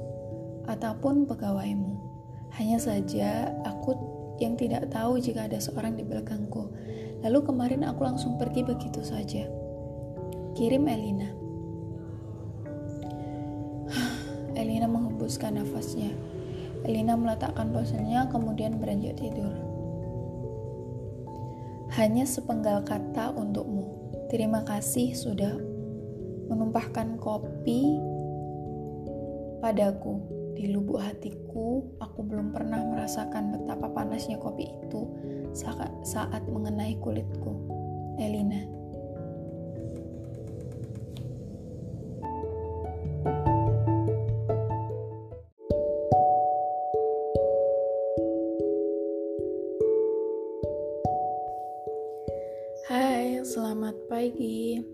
ataupun 0.69 1.27
pegawaimu 1.27 1.99
hanya 2.55 2.79
saja 2.79 3.51
aku 3.67 3.97
yang 4.43 4.59
tidak 4.59 4.91
tahu 4.91 5.23
jika 5.23 5.47
ada 5.47 5.63
seorang 5.63 5.95
di 5.95 6.03
belakangku 6.03 6.69
lalu 7.23 7.39
kemarin 7.47 7.87
aku 7.87 8.03
langsung 8.03 8.35
pergi 8.37 8.67
begitu 8.67 9.01
saja 9.07 9.47
kirim 10.59 10.85
Elina 10.91 11.31
Elina 14.61 14.91
menghembuskan 14.91 15.63
nafasnya 15.63 16.11
Elina 16.83 17.15
meletakkan 17.15 17.71
ponselnya 17.71 18.27
kemudian 18.27 18.83
beranjak 18.83 19.15
tidur. 19.15 19.55
Hanya 21.95 22.27
sepenggal 22.27 22.83
kata 22.83 23.31
untukmu. 23.39 23.87
Terima 24.27 24.67
kasih 24.67 25.15
sudah 25.15 25.55
menumpahkan 26.51 27.23
kopi 27.23 28.03
padaku. 29.63 30.42
Di 30.53 30.69
lubuk 30.69 31.01
hatiku, 31.01 31.81
aku 31.99 32.21
belum 32.23 32.53
pernah 32.53 32.85
merasakan 32.85 33.57
betapa 33.57 33.89
panasnya 33.91 34.37
kopi 34.37 34.69
itu 34.69 35.09
saat, 35.53 36.45
mengenai 36.49 36.97
kulitku. 37.01 37.53
Elina. 38.21 38.61
Hai, 52.93 53.41
selamat 53.41 53.97
pagi. 54.13 54.92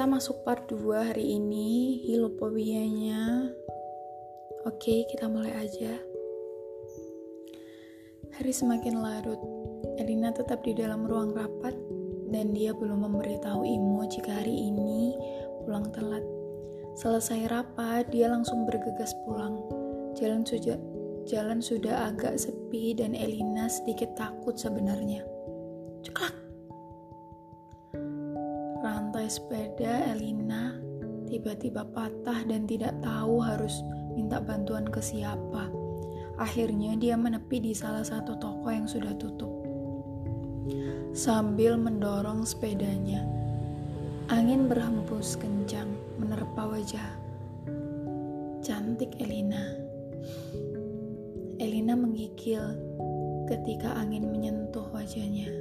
Kita 0.00 0.08
masuk 0.08 0.48
part 0.48 0.64
2 0.64 1.12
hari 1.12 1.36
ini, 1.36 2.00
hilopobianya. 2.08 3.52
Oke, 4.64 5.04
kita 5.12 5.28
mulai 5.28 5.52
aja. 5.52 5.92
Hari 8.32 8.48
semakin 8.48 8.96
larut. 8.96 9.36
Elina 10.00 10.32
tetap 10.32 10.64
di 10.64 10.72
dalam 10.72 11.04
ruang 11.04 11.36
rapat 11.36 11.76
dan 12.32 12.56
dia 12.56 12.72
belum 12.72 13.12
memberitahu 13.12 13.60
Imo 13.60 14.08
jika 14.08 14.40
hari 14.40 14.72
ini 14.72 15.20
pulang 15.68 15.92
telat. 15.92 16.24
Selesai 16.96 17.52
rapat, 17.52 18.08
dia 18.08 18.32
langsung 18.32 18.64
bergegas 18.64 19.12
pulang. 19.28 19.60
Jalan 20.16 20.48
sudah 20.48 20.80
jalan 21.28 21.60
sudah 21.60 22.08
agak 22.08 22.40
sepi 22.40 22.96
dan 22.96 23.12
Elina 23.12 23.68
sedikit 23.68 24.16
takut 24.16 24.56
sebenarnya. 24.56 25.28
Ceklak. 26.00 26.49
Rantai 28.90 29.30
sepeda 29.30 30.10
Elina 30.10 30.74
tiba-tiba 31.30 31.86
patah 31.94 32.42
dan 32.42 32.66
tidak 32.66 32.90
tahu 32.98 33.38
harus 33.38 33.86
minta 34.18 34.42
bantuan 34.42 34.82
ke 34.82 34.98
siapa. 34.98 35.70
Akhirnya 36.42 36.98
dia 36.98 37.14
menepi 37.14 37.62
di 37.62 37.70
salah 37.70 38.02
satu 38.02 38.34
toko 38.42 38.66
yang 38.66 38.90
sudah 38.90 39.14
tutup. 39.14 39.62
Sambil 41.14 41.78
mendorong 41.78 42.42
sepedanya, 42.42 43.22
angin 44.26 44.66
berhembus 44.66 45.38
kencang 45.38 45.94
menerpa 46.18 46.74
wajah 46.74 47.14
cantik 48.66 49.14
Elina. 49.22 49.70
Elina 51.62 51.94
menggigil 51.94 52.74
ketika 53.46 53.94
angin 53.94 54.26
menyentuh 54.34 54.90
wajahnya. 54.90 55.59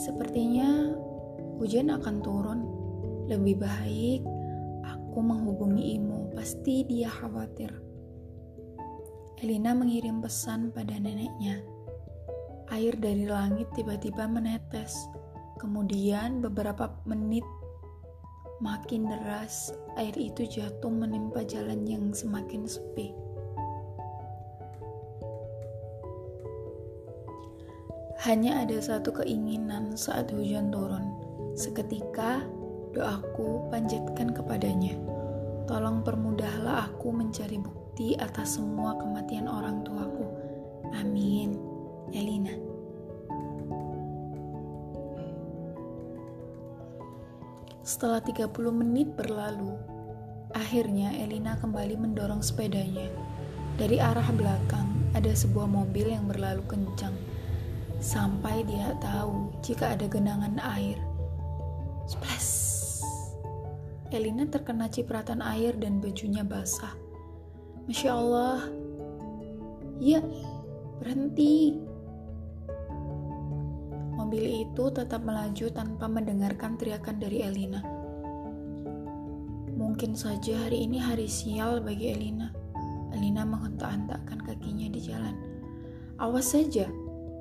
Sepertinya 0.00 0.96
hujan 1.60 1.92
akan 1.92 2.16
turun. 2.24 2.60
Lebih 3.28 3.60
baik 3.60 4.20
aku 4.80 5.20
menghubungi 5.20 6.00
Imo, 6.00 6.32
pasti 6.32 6.88
dia 6.88 7.12
khawatir. 7.12 7.68
Elina 9.44 9.76
mengirim 9.76 10.24
pesan 10.24 10.72
pada 10.72 10.96
neneknya. 10.96 11.60
Air 12.72 12.96
dari 12.96 13.28
langit 13.28 13.68
tiba-tiba 13.76 14.24
menetes. 14.24 14.96
Kemudian 15.60 16.40
beberapa 16.40 16.96
menit 17.04 17.44
makin 18.64 19.04
deras, 19.04 19.76
air 20.00 20.16
itu 20.16 20.48
jatuh 20.48 20.88
menimpa 20.88 21.44
jalan 21.44 21.84
yang 21.84 22.16
semakin 22.16 22.64
sepi. 22.64 23.19
Hanya 28.20 28.68
ada 28.68 28.76
satu 28.84 29.16
keinginan 29.16 29.96
saat 29.96 30.28
hujan 30.28 30.68
turun. 30.68 31.08
Seketika, 31.56 32.44
doaku 32.92 33.64
panjatkan 33.72 34.36
kepadanya. 34.36 34.92
Tolong 35.64 36.04
permudahlah 36.04 36.92
aku 36.92 37.16
mencari 37.16 37.56
bukti 37.56 38.20
atas 38.20 38.60
semua 38.60 39.00
kematian 39.00 39.48
orang 39.48 39.80
tuaku. 39.88 40.28
Amin. 41.00 41.56
Elina. 42.12 42.52
Setelah 47.80 48.20
30 48.20 48.52
menit 48.68 49.16
berlalu, 49.16 49.80
akhirnya 50.52 51.16
Elina 51.16 51.56
kembali 51.56 51.96
mendorong 51.96 52.44
sepedanya. 52.44 53.08
Dari 53.80 53.96
arah 53.96 54.28
belakang, 54.36 55.08
ada 55.16 55.32
sebuah 55.32 55.64
mobil 55.64 56.12
yang 56.12 56.28
berlalu 56.28 56.60
kencang 56.68 57.29
sampai 58.00 58.64
dia 58.64 58.96
tahu 58.98 59.52
jika 59.60 59.92
ada 59.92 60.08
genangan 60.08 60.56
air. 60.56 60.96
Splash! 62.08 62.60
Elina 64.10 64.48
terkena 64.48 64.90
cipratan 64.90 65.38
air 65.44 65.76
dan 65.78 66.02
bajunya 66.02 66.42
basah. 66.42 66.96
Masya 67.86 68.10
Allah. 68.10 68.60
Ya, 70.02 70.18
berhenti. 70.98 71.78
Mobil 74.16 74.66
itu 74.66 74.84
tetap 74.90 75.22
melaju 75.22 75.66
tanpa 75.70 76.10
mendengarkan 76.10 76.74
teriakan 76.80 77.22
dari 77.22 77.44
Elina. 77.46 77.84
Mungkin 79.76 80.18
saja 80.18 80.66
hari 80.66 80.88
ini 80.88 80.98
hari 80.98 81.30
sial 81.30 81.78
bagi 81.84 82.10
Elina. 82.10 82.50
Elina 83.14 83.46
menghentak-hentakkan 83.46 84.42
kakinya 84.42 84.88
di 84.90 85.00
jalan. 85.04 85.36
Awas 86.20 86.52
saja, 86.52 86.90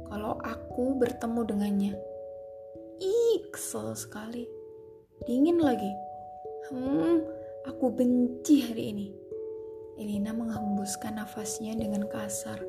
kalau 0.09 0.35
aku 0.41 0.97
bertemu 0.97 1.41
dengannya. 1.45 1.93
Ih, 2.99 3.47
kesel 3.53 3.93
sekali. 3.93 4.49
Dingin 5.23 5.61
lagi. 5.61 5.93
Hmm, 6.73 7.23
aku 7.69 7.93
benci 7.93 8.65
hari 8.65 8.83
ini. 8.91 9.07
Elina 10.01 10.33
menghembuskan 10.33 11.21
nafasnya 11.21 11.77
dengan 11.77 12.09
kasar 12.09 12.59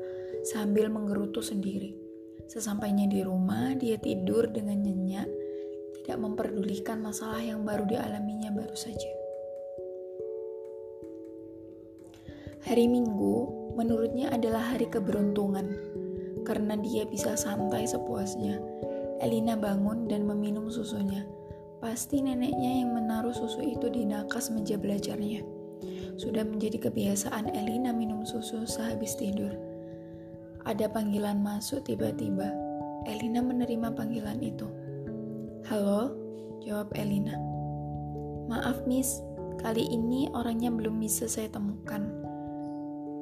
sambil 0.45 0.87
menggerutu 0.87 1.41
sendiri. 1.41 1.97
Sesampainya 2.45 3.07
di 3.07 3.23
rumah, 3.23 3.71
dia 3.79 3.95
tidur 3.95 4.51
dengan 4.51 4.83
nyenyak, 4.83 5.29
tidak 6.01 6.17
memperdulikan 6.19 6.99
masalah 6.99 7.39
yang 7.39 7.63
baru 7.63 7.87
dialaminya 7.87 8.51
baru 8.51 8.75
saja. 8.75 9.11
Hari 12.67 12.85
Minggu 12.91 13.35
menurutnya 13.79 14.35
adalah 14.35 14.75
hari 14.75 14.91
keberuntungan 14.91 15.71
karena 16.51 16.75
dia 16.75 17.07
bisa 17.07 17.39
santai 17.39 17.87
sepuasnya. 17.87 18.59
Elina 19.23 19.55
bangun 19.55 20.11
dan 20.11 20.27
meminum 20.27 20.67
susunya. 20.67 21.23
Pasti 21.79 22.19
neneknya 22.19 22.83
yang 22.83 22.91
menaruh 22.91 23.31
susu 23.31 23.63
itu 23.63 23.87
di 23.87 24.03
nakas 24.03 24.51
meja 24.51 24.75
belajarnya. 24.75 25.47
Sudah 26.19 26.43
menjadi 26.43 26.91
kebiasaan 26.91 27.55
Elina 27.55 27.95
minum 27.95 28.27
susu 28.27 28.67
sehabis 28.67 29.15
tidur. 29.15 29.55
Ada 30.67 30.91
panggilan 30.91 31.39
masuk 31.39 31.87
tiba-tiba. 31.87 32.51
Elina 33.07 33.39
menerima 33.39 33.95
panggilan 33.95 34.43
itu. 34.43 34.67
Halo, 35.71 36.11
jawab 36.67 36.91
Elina. 36.99 37.39
Maaf, 38.51 38.83
Miss, 38.83 39.23
kali 39.63 39.87
ini 39.87 40.27
orangnya 40.35 40.67
belum 40.67 40.99
bisa 40.99 41.31
saya 41.31 41.47
temukan. 41.47 42.11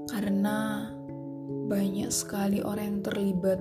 Karena 0.10 0.90
banyak 1.50 2.14
sekali 2.14 2.62
orang 2.62 2.86
yang 2.86 3.02
terlibat. 3.02 3.60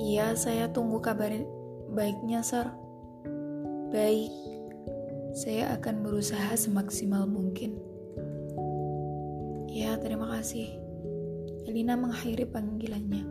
Iya, 0.00 0.32
saya 0.34 0.72
tunggu 0.72 0.98
kabar 1.04 1.30
baiknya, 1.92 2.40
Sir. 2.40 2.72
Baik, 3.92 4.32
saya 5.36 5.76
akan 5.76 6.02
berusaha 6.02 6.56
semaksimal 6.56 7.28
mungkin. 7.28 7.76
Ya, 9.68 10.00
terima 10.00 10.30
kasih. 10.40 10.80
Elina 11.68 11.94
mengakhiri 11.98 12.48
panggilannya. 12.48 13.24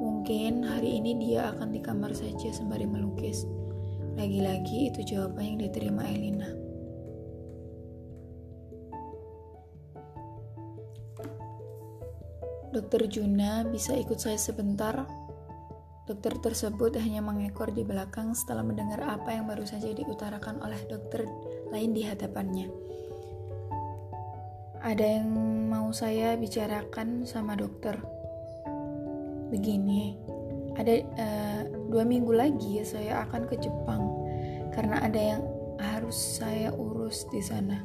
Mungkin 0.00 0.66
hari 0.66 1.00
ini 1.00 1.16
dia 1.16 1.54
akan 1.56 1.72
di 1.72 1.80
kamar 1.80 2.12
saja 2.12 2.52
sembari 2.52 2.84
melukis. 2.84 3.48
Lagi-lagi 4.20 4.92
itu 4.92 5.00
jawaban 5.16 5.56
yang 5.56 5.58
diterima 5.64 6.04
Elina. 6.04 6.59
Dokter 12.70 13.10
Juna 13.10 13.66
bisa 13.66 13.98
ikut 13.98 14.22
saya 14.22 14.38
sebentar. 14.38 15.02
Dokter 16.06 16.38
tersebut 16.38 16.94
hanya 17.02 17.18
mengekor 17.18 17.74
di 17.74 17.82
belakang 17.82 18.30
setelah 18.30 18.62
mendengar 18.62 19.02
apa 19.10 19.34
yang 19.34 19.50
baru 19.50 19.66
saja 19.66 19.90
diutarakan 19.90 20.62
oleh 20.62 20.78
dokter 20.86 21.26
lain 21.74 21.90
di 21.90 22.06
hadapannya. 22.06 22.70
Ada 24.86 25.02
yang 25.02 25.28
mau 25.66 25.90
saya 25.90 26.38
bicarakan 26.38 27.26
sama 27.26 27.58
dokter. 27.58 27.98
Begini, 29.50 30.14
ada 30.78 30.94
uh, 30.94 31.60
dua 31.90 32.06
minggu 32.06 32.30
lagi 32.30 32.78
saya 32.86 33.26
akan 33.26 33.50
ke 33.50 33.58
Jepang 33.58 34.02
karena 34.70 35.02
ada 35.02 35.18
yang 35.18 35.42
harus 35.82 36.14
saya 36.38 36.70
urus 36.70 37.26
di 37.34 37.42
sana. 37.42 37.82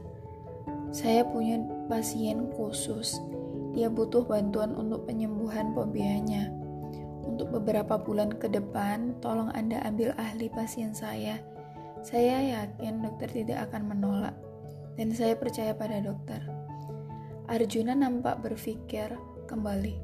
Saya 0.94 1.26
punya 1.26 1.58
pasien 1.90 2.54
khusus. 2.54 3.18
Dia 3.76 3.92
butuh 3.92 4.24
bantuan 4.24 4.72
untuk 4.72 5.04
penyembuhan 5.04 5.76
fobianya. 5.76 6.48
Untuk 7.28 7.52
beberapa 7.52 8.00
bulan 8.00 8.40
ke 8.40 8.48
depan, 8.48 9.20
tolong 9.20 9.52
Anda 9.52 9.84
ambil 9.84 10.16
ahli 10.16 10.48
pasien 10.48 10.96
saya. 10.96 11.44
Saya 12.00 12.40
yakin 12.64 13.04
dokter 13.04 13.28
tidak 13.28 13.68
akan 13.68 13.92
menolak, 13.92 14.32
dan 14.96 15.12
saya 15.12 15.36
percaya 15.36 15.76
pada 15.76 16.00
dokter. 16.00 16.40
Arjuna 17.52 17.92
nampak 18.00 18.40
berpikir 18.40 19.12
kembali, 19.52 20.00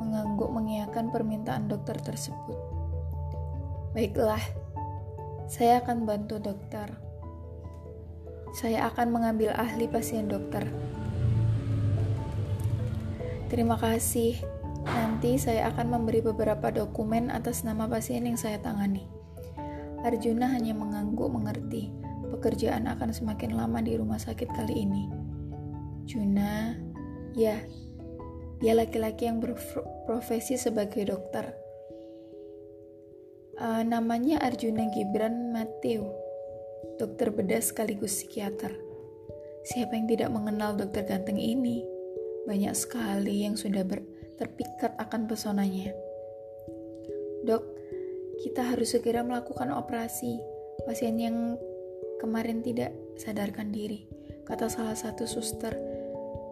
mengangguk 0.00 0.48
mengiakan 0.48 1.12
permintaan 1.12 1.68
dokter 1.68 2.00
tersebut. 2.00 2.56
Baiklah, 3.92 4.40
saya 5.50 5.84
akan 5.84 6.08
bantu 6.08 6.40
dokter. 6.40 6.88
Saya 8.56 8.88
akan 8.88 9.12
mengambil 9.12 9.52
ahli 9.52 9.90
pasien 9.90 10.30
dokter. 10.30 10.64
Terima 13.50 13.74
kasih. 13.74 14.38
Nanti 14.86 15.34
saya 15.34 15.74
akan 15.74 15.98
memberi 15.98 16.22
beberapa 16.22 16.70
dokumen 16.70 17.34
atas 17.34 17.66
nama 17.66 17.90
pasien 17.90 18.22
yang 18.22 18.38
saya 18.38 18.62
tangani. 18.62 19.10
Arjuna 20.06 20.54
hanya 20.54 20.70
mengangguk 20.70 21.26
mengerti. 21.34 21.90
Pekerjaan 22.30 22.86
akan 22.86 23.10
semakin 23.10 23.58
lama 23.58 23.82
di 23.82 23.98
rumah 23.98 24.22
sakit 24.22 24.54
kali 24.54 24.86
ini. 24.86 25.10
Juna, 26.06 26.78
ya, 27.34 27.58
dia 28.62 28.72
laki-laki 28.78 29.26
yang 29.26 29.42
berprofesi 29.42 30.54
sebagai 30.54 31.10
dokter. 31.10 31.50
Uh, 33.58 33.82
namanya 33.82 34.40
Arjuna 34.46 34.88
Gibran 34.94 35.50
Matthew, 35.50 36.06
dokter 37.02 37.34
bedah 37.34 37.60
sekaligus 37.60 38.14
psikiater. 38.14 38.72
Siapa 39.66 39.98
yang 39.98 40.06
tidak 40.06 40.30
mengenal 40.32 40.78
dokter 40.78 41.02
ganteng 41.04 41.36
ini? 41.36 41.99
Banyak 42.44 42.74
sekali 42.76 43.44
yang 43.44 43.58
sudah 43.58 43.84
ber 43.84 44.00
terpikat 44.40 44.96
akan 44.96 45.28
pesonanya. 45.28 45.92
Dok, 47.44 47.64
kita 48.40 48.72
harus 48.72 48.96
segera 48.96 49.20
melakukan 49.20 49.68
operasi. 49.68 50.40
Pasien 50.88 51.20
yang 51.20 51.60
kemarin 52.16 52.64
tidak 52.64 52.96
sadarkan 53.20 53.68
diri, 53.68 54.08
kata 54.48 54.72
salah 54.72 54.96
satu 54.96 55.28
suster. 55.28 55.76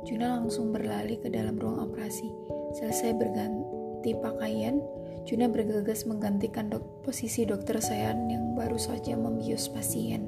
Juna 0.05 0.37
langsung 0.37 0.69
berlari 0.69 1.17
ke 1.17 1.33
dalam 1.33 1.57
ruang 1.57 1.89
operasi. 1.89 2.29
Selesai 2.77 3.17
berganti 3.17 4.13
pakaian, 4.21 4.85
Juna 5.29 5.45
bergegas 5.45 6.09
menggantikan 6.09 6.73
dok 6.73 7.05
posisi 7.05 7.45
dokter 7.45 7.77
Sayan 7.85 8.33
yang 8.33 8.57
baru 8.57 8.81
saja 8.81 9.13
membius 9.13 9.69
pasien. 9.69 10.25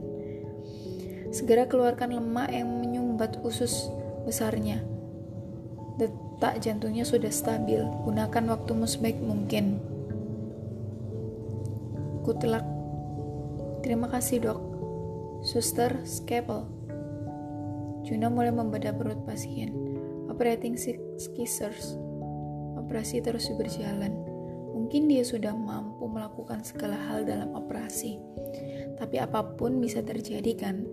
Segera 1.32 1.64
keluarkan 1.64 2.20
lemak 2.20 2.52
yang 2.52 2.68
menyumbat 2.68 3.40
usus 3.40 3.88
besarnya. 4.28 4.89
Detak 6.00 6.64
jantungnya 6.64 7.04
sudah 7.04 7.28
stabil. 7.28 7.84
Gunakan 8.08 8.44
waktumu 8.48 8.88
sebaik 8.88 9.20
mungkin. 9.20 9.76
Kutelak. 12.24 12.64
Terima 13.84 14.08
kasih, 14.08 14.48
dok. 14.48 14.60
Suster, 15.44 16.00
scalpel. 16.08 16.64
Juna 18.08 18.32
mulai 18.32 18.48
membedah 18.48 18.96
perut 18.96 19.20
pasien. 19.28 19.76
Operating 20.32 20.80
scissors. 21.20 22.00
Operasi 22.80 23.20
terus 23.20 23.52
berjalan. 23.52 24.16
Mungkin 24.72 25.12
dia 25.12 25.20
sudah 25.20 25.52
mampu 25.52 26.08
melakukan 26.08 26.64
segala 26.64 26.96
hal 27.12 27.28
dalam 27.28 27.52
operasi. 27.52 28.16
Tapi 28.96 29.20
apa 29.20 29.44
pun 29.60 29.76
bisa 29.76 30.00
terjadi 30.00 30.56
kan? 30.56 30.88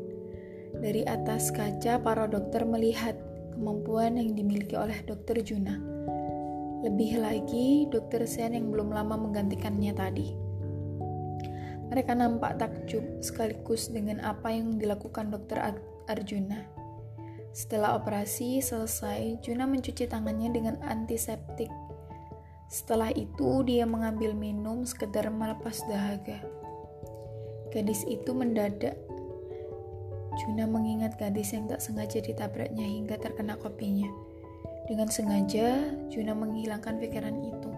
Dari 0.76 1.08
atas 1.08 1.56
kaca, 1.56 1.96
para 2.04 2.28
dokter 2.28 2.68
melihat 2.68 3.16
kemampuan 3.58 4.22
yang 4.22 4.38
dimiliki 4.38 4.78
oleh 4.78 5.02
Dr. 5.02 5.42
Juna. 5.42 5.82
Lebih 6.86 7.18
lagi, 7.26 7.90
Dr. 7.90 8.30
Sen 8.30 8.54
yang 8.54 8.70
belum 8.70 8.94
lama 8.94 9.18
menggantikannya 9.18 9.98
tadi. 9.98 10.38
Mereka 11.90 12.14
nampak 12.14 12.62
takjub 12.62 13.02
sekaligus 13.26 13.90
dengan 13.90 14.22
apa 14.22 14.54
yang 14.54 14.78
dilakukan 14.78 15.34
Dr. 15.34 15.74
Arjuna. 16.06 16.62
Setelah 17.50 17.98
operasi 17.98 18.62
selesai, 18.62 19.42
Juna 19.42 19.66
mencuci 19.66 20.06
tangannya 20.06 20.54
dengan 20.54 20.76
antiseptik. 20.86 21.74
Setelah 22.70 23.10
itu, 23.16 23.66
dia 23.66 23.88
mengambil 23.90 24.38
minum 24.38 24.86
sekedar 24.86 25.32
melepas 25.34 25.82
dahaga. 25.90 26.44
Gadis 27.74 28.06
itu 28.06 28.36
mendadak 28.36 29.00
Juna 30.38 30.70
mengingat 30.70 31.18
gadis 31.18 31.50
yang 31.58 31.66
tak 31.66 31.82
sengaja 31.82 32.22
ditabraknya 32.22 32.86
hingga 32.86 33.18
terkena 33.18 33.58
kopinya. 33.58 34.06
Dengan 34.86 35.10
sengaja, 35.10 35.98
Juna 36.14 36.38
menghilangkan 36.38 37.02
pikiran 37.02 37.42
itu. 37.42 37.72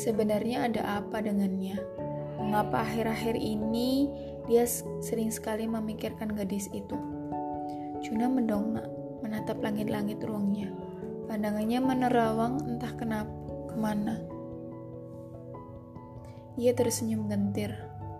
Sebenarnya 0.00 0.66
ada 0.66 0.82
apa 1.04 1.20
dengannya? 1.20 1.76
Mengapa 2.40 2.82
akhir-akhir 2.88 3.36
ini 3.36 4.08
dia 4.48 4.64
sering 5.04 5.28
sekali 5.28 5.68
memikirkan 5.68 6.32
gadis 6.32 6.72
itu? 6.72 6.96
Juna 8.00 8.32
mendongak, 8.32 8.88
menatap 9.20 9.60
langit-langit 9.60 10.18
ruangnya. 10.24 10.72
Pandangannya 11.28 11.80
menerawang 11.84 12.64
entah 12.64 12.92
kenapa, 12.96 13.30
ke 13.68 13.76
mana. 13.76 14.16
Ia 16.56 16.72
tersenyum 16.72 17.28
gentir. 17.28 17.76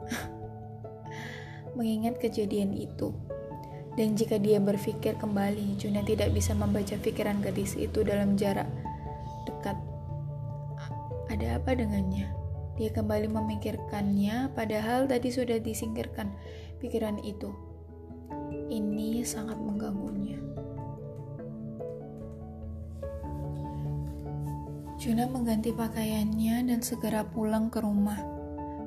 Mengingat 1.76 2.20
kejadian 2.20 2.76
itu, 2.76 3.10
dan 3.96 4.12
jika 4.12 4.36
dia 4.36 4.60
berpikir 4.60 5.16
kembali, 5.16 5.80
Juna 5.80 6.04
tidak 6.04 6.36
bisa 6.36 6.52
membaca 6.52 7.00
pikiran 7.00 7.40
gadis 7.40 7.72
itu 7.80 8.04
dalam 8.04 8.36
jarak 8.36 8.68
dekat. 9.48 9.76
Ada 11.32 11.56
apa 11.56 11.72
dengannya? 11.72 12.28
Dia 12.76 12.92
kembali 12.92 13.32
memikirkannya, 13.32 14.52
padahal 14.52 15.08
tadi 15.08 15.32
sudah 15.32 15.56
disingkirkan 15.56 16.28
pikiran 16.76 17.16
itu. 17.24 17.56
Ini 18.68 19.24
sangat 19.24 19.56
mengganggunya. 19.56 20.36
Juna 25.00 25.24
mengganti 25.24 25.72
pakaiannya 25.72 26.68
dan 26.68 26.80
segera 26.84 27.24
pulang 27.24 27.72
ke 27.72 27.80
rumah. 27.80 28.20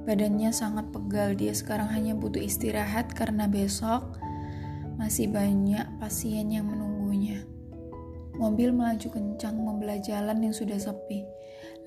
Badannya 0.06 0.54
sangat 0.54 0.94
pegal, 0.94 1.34
dia 1.34 1.54
sekarang 1.54 1.90
hanya 1.90 2.14
butuh 2.14 2.42
istirahat 2.42 3.10
karena 3.18 3.50
besok 3.50 4.22
masih 5.00 5.32
banyak 5.32 5.88
pasien 6.04 6.52
yang 6.52 6.68
menunggunya. 6.68 7.48
Mobil 8.36 8.76
melaju 8.76 9.08
kencang 9.08 9.56
membelah 9.56 9.96
jalan 10.04 10.44
yang 10.44 10.52
sudah 10.52 10.76
sepi. 10.76 11.24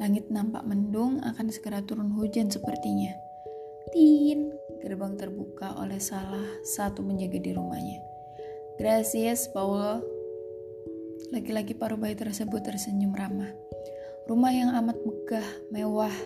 Langit 0.01 0.33
nampak 0.33 0.65
mendung 0.65 1.21
akan 1.21 1.53
segera 1.53 1.85
turun 1.85 2.09
hujan 2.17 2.49
sepertinya. 2.49 3.13
Tin, 3.93 4.49
gerbang 4.81 5.21
terbuka 5.21 5.77
oleh 5.77 6.01
salah 6.01 6.45
satu 6.65 7.05
penjaga 7.05 7.37
di 7.37 7.53
rumahnya. 7.53 8.01
Gracias, 8.81 9.53
Paulo. 9.53 10.01
Laki-laki 11.37 11.77
paruh 11.77 12.01
bayi 12.01 12.17
tersebut 12.17 12.65
tersenyum 12.65 13.13
ramah. 13.13 13.53
Rumah 14.25 14.53
yang 14.57 14.71
amat 14.81 14.97
megah, 15.05 15.49
mewah. 15.69 16.17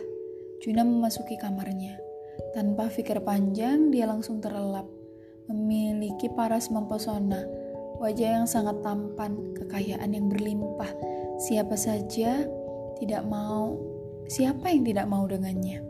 Juna 0.62 0.86
memasuki 0.86 1.34
kamarnya. 1.34 1.98
Tanpa 2.54 2.86
pikir 2.86 3.18
panjang, 3.26 3.90
dia 3.90 4.06
langsung 4.06 4.38
terlelap 4.38 4.95
memiliki 5.46 6.26
paras 6.34 6.70
mempesona, 6.70 7.46
wajah 8.02 8.42
yang 8.42 8.46
sangat 8.46 8.82
tampan, 8.82 9.54
kekayaan 9.54 10.12
yang 10.12 10.26
berlimpah. 10.26 10.90
Siapa 11.42 11.78
saja 11.78 12.44
tidak 12.98 13.22
mau, 13.28 13.78
siapa 14.26 14.68
yang 14.72 14.82
tidak 14.82 15.06
mau 15.06 15.24
dengannya? 15.24 15.82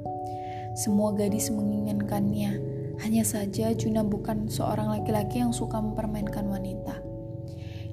Semua 0.77 1.17
gadis 1.17 1.49
menginginkannya. 1.49 2.77
Hanya 2.97 3.25
saja 3.29 3.77
Juna 3.77 4.01
bukan 4.05 4.49
seorang 4.49 4.89
laki-laki 4.89 5.41
yang 5.41 5.53
suka 5.53 5.81
mempermainkan 5.81 6.49
wanita. 6.49 6.97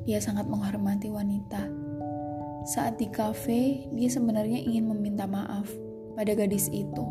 Dia 0.03 0.19
sangat 0.19 0.47
menghormati 0.47 1.11
wanita. 1.11 1.67
Saat 2.63 2.99
di 2.99 3.11
kafe, 3.11 3.91
dia 3.91 4.07
sebenarnya 4.07 4.59
ingin 4.63 4.87
meminta 4.87 5.27
maaf 5.27 5.67
pada 6.15 6.31
gadis 6.31 6.71
itu. 6.71 7.03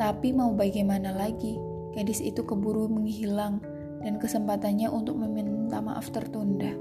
Tapi 0.00 0.32
mau 0.32 0.56
bagaimana 0.56 1.12
lagi? 1.12 1.60
Gadis 1.92 2.24
itu 2.24 2.40
keburu 2.44 2.88
menghilang 2.88 3.60
dan 4.00 4.16
kesempatannya 4.16 4.88
untuk 4.88 5.16
meminta 5.16 5.80
maaf 5.80 6.08
tertunda. 6.12 6.72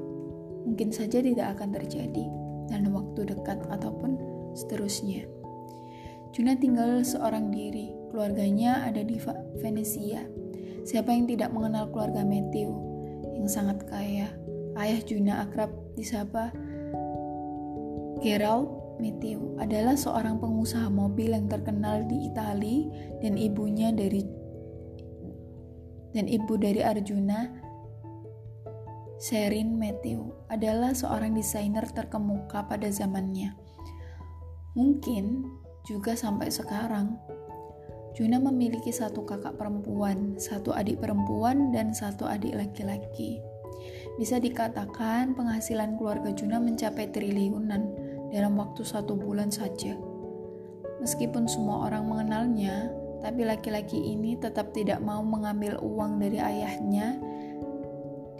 Mungkin 0.68 0.92
saja 0.92 1.20
tidak 1.20 1.60
akan 1.60 1.76
terjadi 1.76 2.26
dalam 2.70 2.96
waktu 2.96 3.34
dekat 3.34 3.60
ataupun 3.72 4.16
seterusnya. 4.56 5.26
Juna 6.30 6.54
tinggal 6.56 7.02
seorang 7.02 7.50
diri, 7.50 7.90
keluarganya 8.14 8.86
ada 8.86 9.02
di 9.02 9.18
Venesia. 9.58 10.22
Siapa 10.86 11.10
yang 11.10 11.26
tidak 11.26 11.50
mengenal 11.50 11.90
keluarga 11.90 12.22
Matthew 12.22 12.70
yang 13.36 13.50
sangat 13.50 13.84
kaya? 13.90 14.30
Ayah 14.78 15.02
Juna 15.04 15.44
akrab 15.44 15.74
disapa 15.98 16.54
Gerald 18.24 18.80
Matthew 19.00 19.58
adalah 19.58 19.96
seorang 19.96 20.38
pengusaha 20.44 20.92
mobil 20.92 21.32
yang 21.32 21.48
terkenal 21.48 22.04
di 22.06 22.28
Italia 22.28 22.88
dan 23.24 23.40
ibunya 23.40 23.96
dari 23.96 24.28
dan 26.14 26.26
ibu 26.26 26.58
dari 26.58 26.82
Arjuna 26.82 27.70
Sherin 29.20 29.76
Matthew 29.76 30.32
adalah 30.48 30.96
seorang 30.96 31.36
desainer 31.36 31.84
terkemuka 31.92 32.64
pada 32.72 32.88
zamannya. 32.88 33.52
Mungkin 34.80 35.44
juga 35.84 36.16
sampai 36.16 36.48
sekarang. 36.48 37.20
Juna 38.16 38.40
memiliki 38.40 38.96
satu 38.96 39.28
kakak 39.28 39.60
perempuan, 39.60 40.40
satu 40.40 40.72
adik 40.72 41.04
perempuan, 41.04 41.76
dan 41.76 41.92
satu 41.92 42.32
adik 42.32 42.56
laki-laki. 42.56 43.44
Bisa 44.16 44.40
dikatakan 44.40 45.36
penghasilan 45.36 46.00
keluarga 46.00 46.32
Juna 46.32 46.64
mencapai 46.64 47.12
triliunan 47.12 47.92
dalam 48.32 48.56
waktu 48.56 48.88
satu 48.88 49.20
bulan 49.20 49.52
saja. 49.52 50.00
Meskipun 51.04 51.48
semua 51.48 51.92
orang 51.92 52.08
mengenalnya, 52.08 52.92
tapi 53.20 53.44
laki-laki 53.44 54.00
ini 54.00 54.40
tetap 54.40 54.72
tidak 54.72 55.04
mau 55.04 55.20
mengambil 55.20 55.76
uang 55.84 56.24
dari 56.24 56.40
ayahnya. 56.40 57.20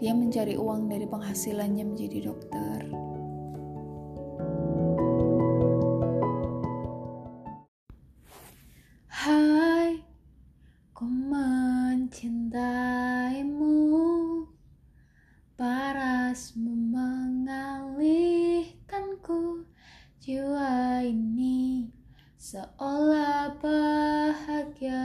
Dia 0.00 0.16
mencari 0.16 0.56
uang 0.56 0.88
dari 0.88 1.04
penghasilannya 1.04 1.84
menjadi 1.84 2.32
dokter. 2.32 2.88
Hai, 9.12 10.00
ku 10.96 11.04
mencintaimu 11.04 13.76
Parasmu 15.60 16.72
mengalihkanku 16.72 19.68
Jiwa 20.24 21.04
ini 21.04 21.99
seolah 22.40 23.52
bahagia 23.60 25.04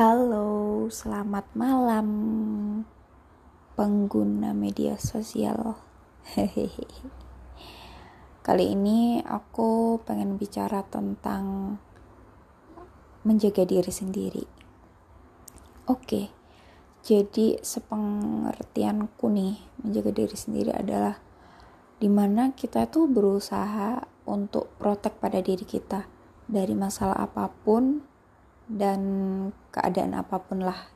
Halo, 0.00 0.88
selamat 0.88 1.52
malam 1.52 2.08
pengguna 3.76 4.56
media 4.56 4.96
sosial. 4.96 5.76
Hehehe. 6.24 6.88
Kali 8.48 8.72
ini 8.72 9.20
aku 9.20 10.00
pengen 10.00 10.40
bicara 10.40 10.88
tentang 10.88 11.76
menjaga 13.28 13.68
diri 13.68 13.92
sendiri. 13.92 14.44
Oke, 15.84 16.32
jadi 17.04 17.60
sepengertianku 17.60 19.28
nih, 19.28 19.60
menjaga 19.84 20.16
diri 20.16 20.36
sendiri 20.40 20.72
adalah 20.72 21.20
di 22.00 22.08
mana 22.08 22.56
kita 22.56 22.88
tuh 22.88 23.04
berusaha 23.04 24.00
untuk 24.24 24.72
protek 24.80 25.20
pada 25.20 25.44
diri 25.44 25.68
kita 25.68 26.08
dari 26.48 26.72
masalah 26.72 27.20
apa 27.20 27.52
pun 27.52 28.08
dan 28.70 29.02
keadaan 29.74 30.14
apa 30.14 30.38
pun 30.38 30.62
lah. 30.62 30.86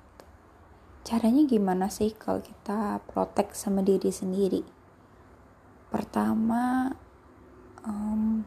Caranya 1.03 1.43
gimana 1.45 1.91
sih 1.91 2.15
kalau 2.15 2.41
kita 2.41 3.03
protek 3.11 3.53
sama 3.53 3.83
diri 3.83 4.09
sendiri? 4.15 4.63
Pertama, 5.91 6.89
um, 7.85 8.47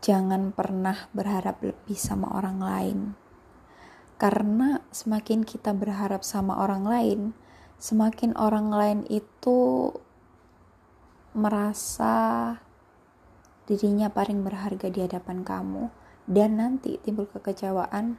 jangan 0.00 0.54
pernah 0.56 1.10
berharap 1.12 1.60
lebih 1.60 1.98
sama 1.98 2.32
orang 2.32 2.58
lain. 2.62 2.98
Karena 4.16 4.82
semakin 4.90 5.44
kita 5.44 5.76
berharap 5.76 6.24
sama 6.24 6.58
orang 6.58 6.82
lain, 6.88 7.20
semakin 7.78 8.34
orang 8.34 8.72
lain 8.72 9.00
itu 9.06 9.92
merasa 11.36 12.56
dirinya 13.68 14.08
paling 14.08 14.40
berharga 14.40 14.88
di 14.88 15.04
hadapan 15.04 15.44
kamu. 15.44 15.92
Dan 16.24 16.56
nanti 16.56 16.96
timbul 17.00 17.28
kekecewaan 17.28 18.16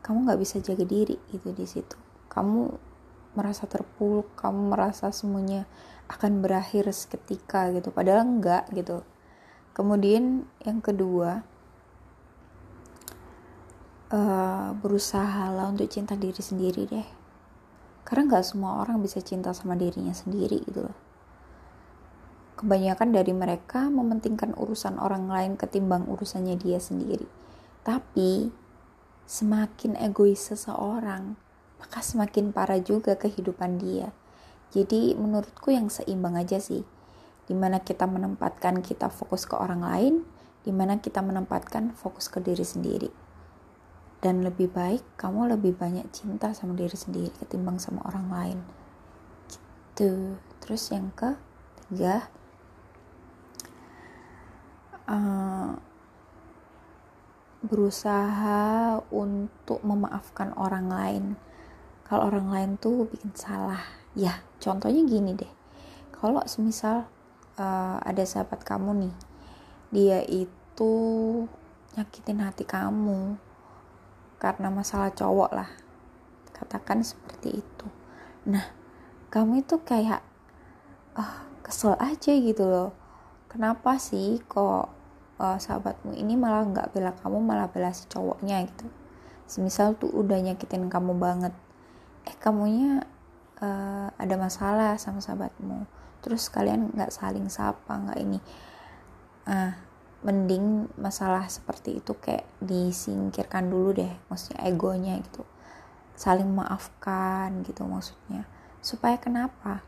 kamu 0.00 0.18
nggak 0.24 0.40
bisa 0.40 0.56
jaga 0.64 0.88
diri 0.88 1.20
itu 1.36 1.52
di 1.52 1.68
situ. 1.68 1.96
Kamu 2.32 2.88
merasa 3.36 3.68
terpuruk 3.68 4.32
kamu 4.40 4.72
merasa 4.72 5.12
semuanya 5.12 5.68
akan 6.08 6.40
berakhir 6.40 6.88
seketika 6.88 7.68
gitu. 7.76 7.92
Padahal 7.92 8.24
enggak 8.24 8.64
gitu. 8.72 9.04
Kemudian 9.76 10.48
yang 10.64 10.80
kedua 10.80 11.44
uh, 14.12 14.72
berusaha 14.80 15.52
lah 15.52 15.68
untuk 15.68 15.88
cinta 15.92 16.16
diri 16.16 16.40
sendiri 16.40 16.88
deh. 16.88 17.08
Karena 18.08 18.36
nggak 18.36 18.44
semua 18.44 18.80
orang 18.80 19.04
bisa 19.04 19.20
cinta 19.20 19.52
sama 19.52 19.76
dirinya 19.76 20.16
sendiri 20.16 20.64
gitu 20.64 20.88
loh 20.88 21.07
kebanyakan 22.58 23.14
dari 23.14 23.30
mereka 23.30 23.86
mementingkan 23.86 24.52
urusan 24.58 24.98
orang 24.98 25.30
lain 25.30 25.54
ketimbang 25.54 26.04
urusannya 26.10 26.58
dia 26.58 26.82
sendiri 26.82 27.30
tapi 27.86 28.50
semakin 29.24 29.94
egois 30.02 30.42
seseorang 30.50 31.38
maka 31.78 32.02
semakin 32.02 32.50
parah 32.50 32.82
juga 32.82 33.14
kehidupan 33.14 33.78
dia 33.78 34.10
jadi 34.74 35.14
menurutku 35.14 35.70
yang 35.70 35.88
seimbang 35.88 36.36
aja 36.36 36.58
sih 36.58 36.82
di 37.48 37.56
mana 37.56 37.80
kita 37.80 38.04
menempatkan 38.04 38.84
kita 38.84 39.08
fokus 39.08 39.48
ke 39.48 39.56
orang 39.56 39.80
lain, 39.80 40.14
di 40.68 40.70
mana 40.70 41.00
kita 41.00 41.24
menempatkan 41.24 41.96
fokus 41.96 42.28
ke 42.28 42.44
diri 42.44 42.60
sendiri. 42.60 43.08
Dan 44.20 44.44
lebih 44.44 44.68
baik 44.68 45.00
kamu 45.16 45.56
lebih 45.56 45.72
banyak 45.72 46.04
cinta 46.12 46.52
sama 46.52 46.76
diri 46.76 46.92
sendiri 46.92 47.32
ketimbang 47.40 47.80
sama 47.80 48.04
orang 48.04 48.26
lain. 48.28 48.58
Gitu. 49.48 50.36
Terus 50.60 50.92
yang 50.92 51.08
ketiga, 51.16 52.28
uh, 55.08 55.72
berusaha 57.64 59.00
untuk 59.08 59.80
memaafkan 59.82 60.52
orang 60.54 60.86
lain. 60.92 61.24
Kalau 62.04 62.28
orang 62.28 62.48
lain 62.52 62.70
tuh 62.76 63.08
bikin 63.08 63.32
salah, 63.32 63.82
ya 64.12 64.44
contohnya 64.60 65.02
gini 65.04 65.32
deh. 65.32 65.52
Kalau 66.12 66.44
semisal 66.44 67.08
uh, 67.58 67.98
ada 68.00 68.22
sahabat 68.22 68.62
kamu 68.62 69.08
nih 69.08 69.14
dia 69.88 70.20
itu 70.28 70.94
nyakitin 71.98 72.44
hati 72.44 72.62
kamu 72.68 73.36
karena 74.38 74.70
masalah 74.70 75.10
cowok 75.10 75.50
lah 75.50 75.70
katakan 76.54 77.02
seperti 77.02 77.58
itu 77.64 77.86
nah 78.46 78.68
kamu 79.28 79.66
itu 79.66 79.82
kayak 79.82 80.22
ah 81.18 81.48
kesel 81.66 81.98
aja 81.98 82.32
gitu 82.32 82.64
loh 82.64 82.94
kenapa 83.50 83.98
sih 83.98 84.38
kok 84.46 84.92
uh, 85.38 85.58
sahabatmu 85.58 86.14
ini 86.18 86.34
malah 86.34 86.66
nggak 86.66 86.92
bela 86.92 87.14
kamu 87.14 87.38
malah 87.40 87.70
bela 87.70 87.94
si 87.94 88.04
cowoknya 88.10 88.66
gitu. 88.68 88.86
Semisal 89.48 89.96
tuh 89.96 90.12
udah 90.12 90.36
nyakitin 90.42 90.92
kamu 90.92 91.16
banget. 91.16 91.54
Eh 92.28 92.36
kamunya 92.36 93.06
uh, 93.62 94.12
ada 94.12 94.34
masalah 94.36 95.00
sama 95.00 95.24
sahabatmu. 95.24 95.88
Terus 96.20 96.50
kalian 96.52 96.92
nggak 96.92 97.14
saling 97.14 97.46
sapa 97.48 97.96
nggak 97.96 98.18
ini. 98.20 98.38
Ah 99.48 99.78
mending 100.18 100.90
masalah 100.98 101.46
seperti 101.46 102.02
itu 102.02 102.10
kayak 102.18 102.42
disingkirkan 102.58 103.70
dulu 103.70 103.94
deh 103.94 104.12
maksudnya 104.26 104.66
egonya 104.66 105.14
gitu. 105.22 105.46
Saling 106.18 106.50
maafkan 106.50 107.62
gitu 107.62 107.86
maksudnya. 107.86 108.44
Supaya 108.82 109.14
kenapa? 109.16 109.86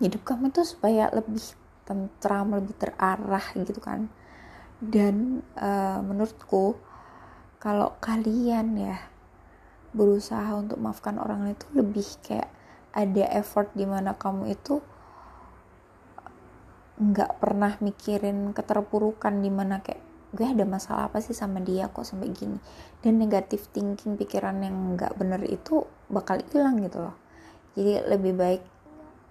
Hidup 0.00 0.24
kamu 0.24 0.50
tuh 0.50 0.64
supaya 0.64 1.12
lebih 1.12 1.44
tentram 1.84 2.56
lebih 2.56 2.72
terarah 2.78 3.44
gitu 3.52 3.76
kan 3.82 4.08
dan 4.82 5.46
uh, 5.54 6.02
menurutku 6.02 6.74
kalau 7.62 7.94
kalian 8.02 8.74
ya 8.74 8.98
berusaha 9.94 10.58
untuk 10.58 10.82
maafkan 10.82 11.22
orang 11.22 11.46
lain 11.46 11.54
itu 11.54 11.68
lebih 11.78 12.06
kayak 12.26 12.50
ada 12.90 13.24
effort 13.38 13.70
di 13.78 13.86
mana 13.86 14.18
kamu 14.18 14.50
itu 14.50 14.82
nggak 16.98 17.38
pernah 17.38 17.78
mikirin 17.78 18.50
keterpurukan 18.50 19.38
di 19.38 19.50
mana 19.54 19.78
kayak 19.78 20.02
gue 20.32 20.48
ada 20.48 20.64
masalah 20.64 21.12
apa 21.12 21.20
sih 21.20 21.36
sama 21.36 21.60
dia 21.60 21.92
kok 21.92 22.08
sampai 22.08 22.32
gini? 22.32 22.56
Dan 23.04 23.20
negatif 23.20 23.68
thinking 23.70 24.16
pikiran 24.16 24.64
yang 24.64 24.96
nggak 24.96 25.14
bener 25.14 25.44
itu 25.44 25.84
bakal 26.08 26.40
hilang 26.50 26.80
gitu 26.80 27.04
loh. 27.04 27.16
Jadi 27.76 28.00
lebih 28.08 28.32
baik 28.36 28.62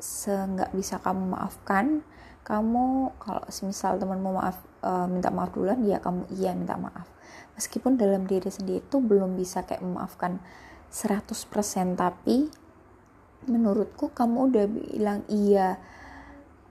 seenggak 0.02 0.74
bisa 0.74 0.98
kamu 0.98 1.38
maafkan 1.38 2.02
kamu 2.42 3.14
kalau 3.22 3.46
semisal 3.54 4.02
teman 4.02 4.18
mau 4.18 4.42
maaf 4.42 4.58
e, 4.82 4.90
minta 5.08 5.30
maaf 5.30 5.54
duluan 5.54 5.80
ya 5.86 6.02
kamu 6.02 6.28
iya 6.36 6.52
minta 6.58 6.76
maaf. 6.76 7.08
Meskipun 7.56 7.96
dalam 7.96 8.26
diri 8.26 8.50
sendiri 8.50 8.82
itu 8.82 8.98
belum 8.98 9.38
bisa 9.38 9.64
kayak 9.64 9.86
memaafkan 9.86 10.42
100% 10.92 11.96
tapi 11.96 12.50
menurutku 13.48 14.12
kamu 14.12 14.38
udah 14.52 14.66
bilang 14.68 15.22
iya 15.30 15.78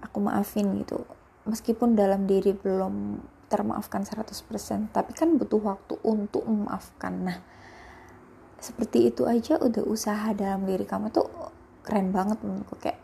aku 0.02 0.18
maafin 0.20 0.76
gitu. 0.82 1.06
Meskipun 1.48 1.96
dalam 1.96 2.28
diri 2.28 2.52
belum 2.52 3.22
termaafkan 3.50 4.06
100% 4.06 4.94
tapi 4.94 5.10
kan 5.14 5.34
butuh 5.34 5.58
waktu 5.62 5.94
untuk 6.06 6.46
memaafkan. 6.46 7.14
Nah 7.26 7.38
seperti 8.60 9.08
itu 9.08 9.24
aja 9.24 9.56
udah 9.56 9.82
usaha 9.88 10.36
dalam 10.36 10.68
diri 10.68 10.84
kamu 10.84 11.10
tuh 11.10 11.26
keren 11.82 12.12
banget 12.12 12.38
menurutku. 12.44 12.76
Kayak 12.76 13.00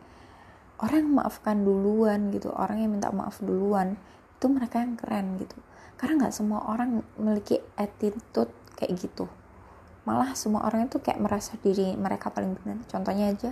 orang 0.81 1.09
maafkan 1.09 1.65
duluan 1.65 2.29
gitu 2.33 2.53
orang 2.53 2.85
yang 2.85 2.93
minta 2.93 3.09
maaf 3.09 3.41
duluan 3.41 3.97
itu 4.47 4.55
mereka 4.55 4.78
yang 4.78 4.94
keren 4.94 5.42
gitu. 5.42 5.59
Karena 5.99 6.22
nggak 6.22 6.34
semua 6.38 6.62
orang 6.70 7.03
memiliki 7.18 7.59
attitude 7.74 8.55
kayak 8.78 8.94
gitu. 8.94 9.26
Malah 10.07 10.38
semua 10.38 10.62
orang 10.62 10.86
itu 10.86 11.03
kayak 11.03 11.18
merasa 11.18 11.59
diri 11.59 11.99
mereka 11.99 12.30
paling 12.30 12.55
benar. 12.55 12.78
Contohnya 12.86 13.34
aja 13.34 13.51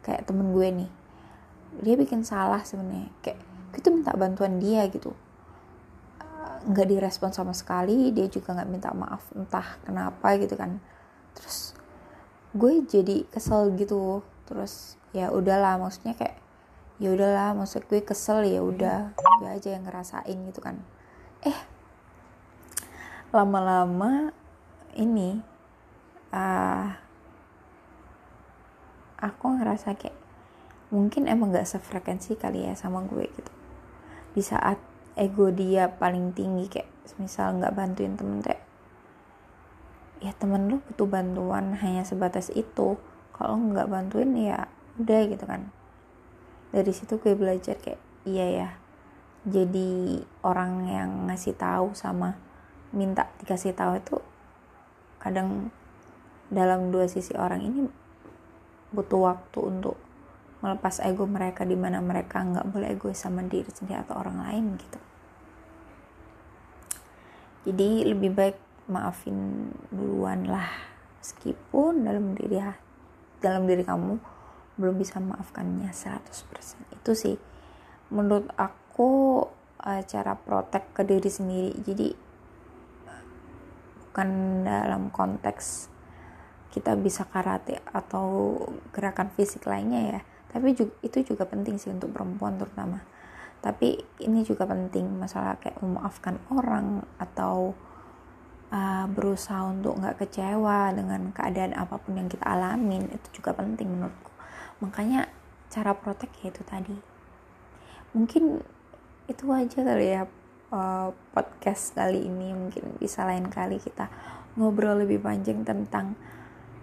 kayak 0.00 0.24
temen 0.24 0.56
gue 0.56 0.68
nih. 0.72 0.90
Dia 1.84 1.94
bikin 2.00 2.24
salah 2.24 2.64
sebenarnya. 2.64 3.12
Kayak 3.20 3.44
kita 3.76 3.92
minta 3.92 4.16
bantuan 4.16 4.56
dia 4.56 4.88
gitu. 4.88 5.12
Nggak 6.64 6.88
direspon 6.88 7.36
sama 7.36 7.52
sekali 7.52 8.08
dia 8.16 8.24
juga 8.32 8.56
nggak 8.56 8.70
minta 8.72 8.88
maaf 8.96 9.28
entah 9.36 9.76
kenapa 9.84 10.32
gitu 10.40 10.56
kan. 10.56 10.80
Terus 11.36 11.76
gue 12.56 12.88
jadi 12.88 13.28
kesel 13.28 13.76
gitu. 13.76 14.24
Terus 14.48 14.96
ya 15.12 15.28
udahlah 15.28 15.76
maksudnya 15.76 16.16
kayak 16.16 16.40
ya 17.02 17.10
udahlah 17.10 17.50
maksud 17.58 17.82
gue 17.90 17.98
kesel 18.06 18.46
ya 18.46 18.62
udah 18.62 19.10
gue 19.18 19.50
aja 19.50 19.74
yang 19.74 19.82
ngerasain 19.82 20.38
gitu 20.46 20.62
kan. 20.62 20.78
Eh 21.42 21.58
lama-lama 23.34 24.30
ini 24.94 25.42
uh, 26.30 26.94
aku 29.18 29.58
ngerasa 29.58 29.98
kayak 29.98 30.14
mungkin 30.94 31.26
emang 31.26 31.50
gak 31.50 31.66
sefrekuensi 31.66 32.38
kali 32.38 32.70
ya 32.70 32.78
sama 32.78 33.02
gue 33.02 33.26
gitu. 33.26 33.52
Di 34.38 34.42
saat 34.46 34.78
ego 35.18 35.50
dia 35.50 35.90
paling 35.90 36.30
tinggi 36.38 36.70
kayak 36.70 36.86
misal 37.18 37.58
nggak 37.58 37.74
bantuin 37.74 38.14
temen 38.14 38.40
kayak 38.40 38.62
ya 40.22 40.30
temen 40.38 40.70
lu 40.70 40.78
butuh 40.86 41.10
bantuan 41.10 41.74
hanya 41.82 42.06
sebatas 42.06 42.46
itu. 42.54 42.94
Kalau 43.34 43.58
nggak 43.58 43.90
bantuin 43.90 44.38
ya 44.38 44.70
udah 45.02 45.20
gitu 45.26 45.50
kan 45.50 45.81
dari 46.72 46.90
situ 46.90 47.20
gue 47.20 47.36
belajar 47.36 47.76
kayak 47.78 48.00
iya 48.24 48.46
ya 48.48 48.68
jadi 49.44 50.22
orang 50.42 50.88
yang 50.88 51.10
ngasih 51.28 51.54
tahu 51.54 51.92
sama 51.92 52.40
minta 52.96 53.28
dikasih 53.44 53.76
tahu 53.76 54.00
itu 54.00 54.16
kadang 55.20 55.70
dalam 56.52 56.92
dua 56.92 57.08
sisi 57.08 57.32
orang 57.36 57.64
ini 57.64 57.80
butuh 58.92 59.20
waktu 59.32 59.58
untuk 59.60 59.96
melepas 60.62 61.02
ego 61.02 61.26
mereka 61.26 61.66
di 61.66 61.74
mana 61.74 61.98
mereka 61.98 62.44
nggak 62.44 62.68
boleh 62.70 62.88
egois 62.94 63.18
sama 63.18 63.42
diri 63.42 63.66
sendiri 63.66 63.98
atau 64.04 64.14
orang 64.20 64.38
lain 64.46 64.64
gitu. 64.78 65.00
Jadi 67.66 68.06
lebih 68.06 68.30
baik 68.30 68.58
maafin 68.90 69.70
duluan 69.90 70.46
lah 70.46 70.70
meskipun 71.18 72.06
dalam 72.06 72.34
diri 72.34 72.58
dalam 73.42 73.66
diri 73.66 73.82
kamu 73.82 74.18
belum 74.80 74.96
bisa 74.96 75.20
maafkannya 75.20 75.92
100% 75.92 76.96
itu 76.96 77.12
sih 77.12 77.36
menurut 78.12 78.52
aku 78.60 79.40
uh, 79.82 80.02
cara 80.04 80.36
protek 80.36 80.92
ke 80.94 81.02
diri 81.02 81.30
sendiri. 81.32 81.72
Jadi 81.82 82.08
bukan 83.98 84.28
dalam 84.68 85.08
konteks 85.08 85.88
kita 86.72 86.96
bisa 86.96 87.24
karate 87.28 87.80
atau 87.92 88.56
gerakan 88.92 89.32
fisik 89.32 89.64
lainnya 89.64 90.20
ya. 90.20 90.20
Tapi 90.52 90.76
juga, 90.76 90.92
itu 91.00 91.32
juga 91.32 91.48
penting 91.48 91.80
sih 91.80 91.88
untuk 91.88 92.12
perempuan 92.12 92.60
terutama. 92.60 93.00
Tapi 93.64 93.96
ini 94.20 94.44
juga 94.44 94.68
penting 94.68 95.06
masalah 95.16 95.56
kayak 95.56 95.80
memaafkan 95.80 96.36
orang 96.52 97.00
atau 97.16 97.72
uh, 98.68 99.06
berusaha 99.08 99.64
untuk 99.68 99.96
nggak 99.96 100.26
kecewa 100.26 100.92
dengan 100.92 101.30
keadaan 101.32 101.72
apa 101.78 101.96
pun 101.96 102.18
yang 102.18 102.28
kita 102.28 102.42
alamin 102.42 103.06
itu 103.08 103.40
juga 103.40 103.54
penting 103.56 103.86
menurutku 103.86 104.31
makanya 104.82 105.30
cara 105.70 105.94
protek 105.94 106.34
ya 106.42 106.50
itu 106.50 106.66
tadi 106.66 106.96
mungkin 108.12 108.58
itu 109.30 109.44
aja 109.54 109.78
kali 109.86 110.06
ya 110.18 110.26
uh, 110.74 111.14
podcast 111.30 111.94
kali 111.94 112.26
ini 112.26 112.50
mungkin 112.50 112.98
bisa 112.98 113.22
lain 113.22 113.46
kali 113.46 113.78
kita 113.78 114.10
ngobrol 114.58 115.06
lebih 115.06 115.22
panjang 115.22 115.62
tentang 115.62 116.18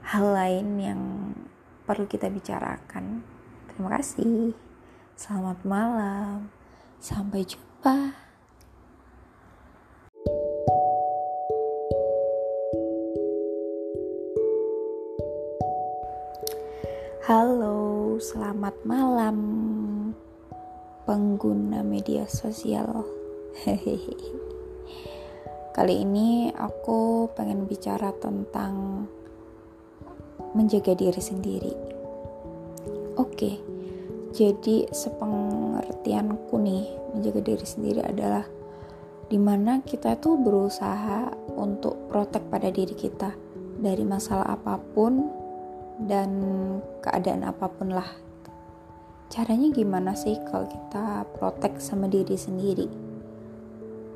hal 0.07 0.25
lain 0.31 0.67
yang 0.79 1.01
perlu 1.83 2.07
kita 2.07 2.31
bicarakan 2.31 3.21
Terima 3.79 3.95
kasih. 3.95 4.51
Selamat 5.15 5.63
malam. 5.63 6.51
Sampai 6.99 7.47
jumpa. 7.47 8.11
Halo, 17.23 17.88
selamat 18.19 18.83
malam 18.83 19.37
pengguna 21.07 21.79
media 21.87 22.27
sosial. 22.27 23.07
Kali 25.75 26.03
ini 26.03 26.51
aku 26.51 27.31
pengen 27.31 27.63
bicara 27.63 28.11
tentang 28.19 29.07
menjaga 30.51 30.99
diri 30.99 31.23
sendiri. 31.23 31.71
Oke, 33.15 33.55
jadi 34.35 34.91
sepengertianku 34.91 36.59
nih 36.59 36.91
menjaga 37.15 37.39
diri 37.39 37.63
sendiri 37.63 38.03
adalah 38.03 38.43
di 39.31 39.39
mana 39.39 39.79
kita 39.79 40.19
tuh 40.19 40.35
berusaha 40.35 41.31
untuk 41.55 42.11
protek 42.11 42.51
pada 42.51 42.67
diri 42.67 42.99
kita 42.99 43.31
dari 43.79 44.03
masalah 44.03 44.59
apa 44.59 44.75
pun 44.91 45.38
dan 46.05 46.31
keadaan 47.03 47.43
apa 47.43 47.67
pun 47.67 47.91
lah. 47.91 48.07
Caranya 49.29 49.69
gimana 49.73 50.15
sih 50.15 50.39
kalau 50.47 50.65
kita 50.65 51.27
protek 51.37 51.77
sama 51.77 52.09
diri 52.09 52.33
sendiri? 52.33 52.87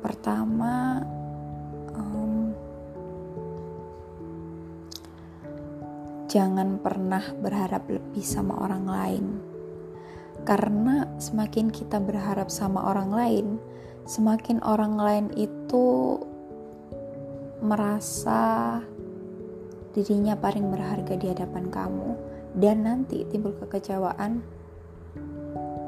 Pertama, 0.02 1.00
jangan 6.34 6.82
pernah 6.82 7.22
berharap 7.38 7.86
lebih 7.86 8.26
sama 8.26 8.58
orang 8.58 8.84
lain. 8.90 9.24
Karena 10.42 11.06
semakin 11.22 11.70
kita 11.70 12.02
berharap 12.02 12.50
sama 12.50 12.90
orang 12.90 13.10
lain, 13.14 13.46
semakin 14.02 14.58
orang 14.66 14.98
lain 14.98 15.26
itu 15.38 16.18
merasa 17.62 18.82
dirinya 19.94 20.34
paling 20.34 20.68
berharga 20.68 21.14
di 21.14 21.30
hadapan 21.30 21.70
kamu. 21.70 22.10
Dan 22.54 22.86
nanti 22.86 23.22
timbul 23.30 23.54
kekecewaan 23.58 24.42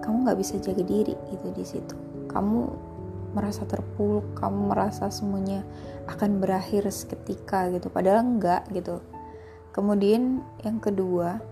kamu 0.03 0.17
nggak 0.23 0.39
bisa 0.39 0.59
jaga 0.63 0.83
diri 0.87 1.15
itu 1.35 1.47
di 1.51 1.65
situ. 1.67 1.95
Kamu 2.31 2.59
merasa 3.35 3.69
terpuruk 3.69 4.33
kamu 4.39 4.73
merasa 4.73 5.11
semuanya 5.13 5.67
akan 6.07 6.39
berakhir 6.39 6.87
seketika 6.91 7.71
gitu. 7.75 7.91
Padahal 7.91 8.23
enggak 8.23 8.67
gitu. 8.71 9.03
Kemudian 9.75 10.41
yang 10.63 10.81
kedua, 10.81 11.43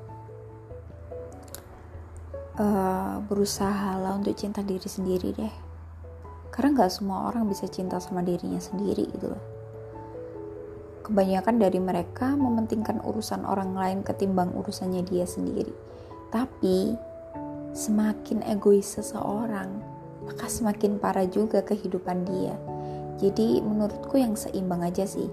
uh, 2.56 3.20
berusaha 3.26 4.00
lah 4.00 4.16
untuk 4.16 4.34
cinta 4.38 4.62
diri 4.62 4.86
sendiri 4.86 5.30
deh. 5.34 5.54
Karena 6.54 6.82
nggak 6.82 6.90
semua 6.94 7.30
orang 7.30 7.50
bisa 7.50 7.66
cinta 7.66 7.98
sama 7.98 8.22
dirinya 8.22 8.62
sendiri 8.62 9.10
gitu 9.10 9.34
loh 9.34 9.53
kebanyakan 11.04 11.60
dari 11.60 11.78
mereka 11.78 12.32
mementingkan 12.32 13.04
urusan 13.04 13.44
orang 13.44 13.76
lain 13.76 14.00
ketimbang 14.00 14.50
urusannya 14.56 15.04
dia 15.04 15.28
sendiri. 15.28 15.70
Tapi 16.32 16.96
semakin 17.76 18.40
egois 18.48 18.96
seseorang 18.96 19.94
maka 20.24 20.48
semakin 20.48 20.96
parah 20.96 21.28
juga 21.28 21.60
kehidupan 21.60 22.24
dia. 22.24 22.56
Jadi 23.20 23.60
menurutku 23.60 24.16
yang 24.16 24.34
seimbang 24.34 24.82
aja 24.82 25.04
sih. 25.04 25.28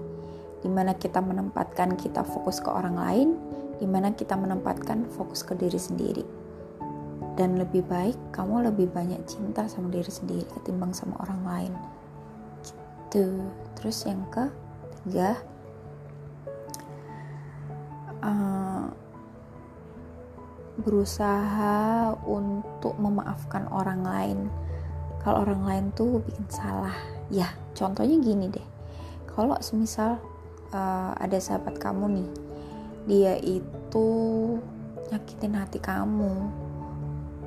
Di 0.62 0.70
mana 0.70 0.94
kita 0.94 1.18
menempatkan 1.18 1.98
kita 1.98 2.22
fokus 2.22 2.62
ke 2.62 2.70
orang 2.70 2.94
lain 2.94 3.28
di 3.82 3.88
mana 3.90 4.14
kita 4.14 4.38
menempatkan 4.38 5.10
fokus 5.10 5.42
ke 5.42 5.58
diri 5.58 5.80
sendiri. 5.80 6.22
Dan 7.34 7.58
lebih 7.58 7.82
baik 7.88 8.14
kamu 8.30 8.70
lebih 8.70 8.92
banyak 8.92 9.18
cinta 9.26 9.66
sama 9.66 9.90
diri 9.90 10.12
sendiri 10.12 10.44
ketimbang 10.52 10.94
sama 10.94 11.18
orang 11.24 11.40
lain. 11.42 11.72
Gitu. 12.62 13.42
Terus 13.80 13.98
yang 14.06 14.22
ketiga 14.30 15.40
uh, 18.22 18.86
berusaha 20.80 22.16
untuk 22.24 22.96
memaafkan 22.96 23.68
orang 23.68 24.00
lain. 24.02 24.38
Kalau 25.20 25.46
orang 25.46 25.62
lain 25.62 25.84
tuh 25.94 26.18
bikin 26.24 26.48
salah. 26.48 26.96
Ya 27.28 27.52
contohnya 27.76 28.18
gini 28.18 28.48
deh. 28.48 28.66
Kalau 29.28 29.56
semisal 29.60 30.18
uh, 30.72 31.12
ada 31.16 31.38
sahabat 31.38 31.78
kamu 31.78 32.20
nih 32.20 32.30
dia 33.02 33.34
itu 33.42 34.06
nyakitin 35.10 35.58
hati 35.58 35.82
kamu 35.82 36.50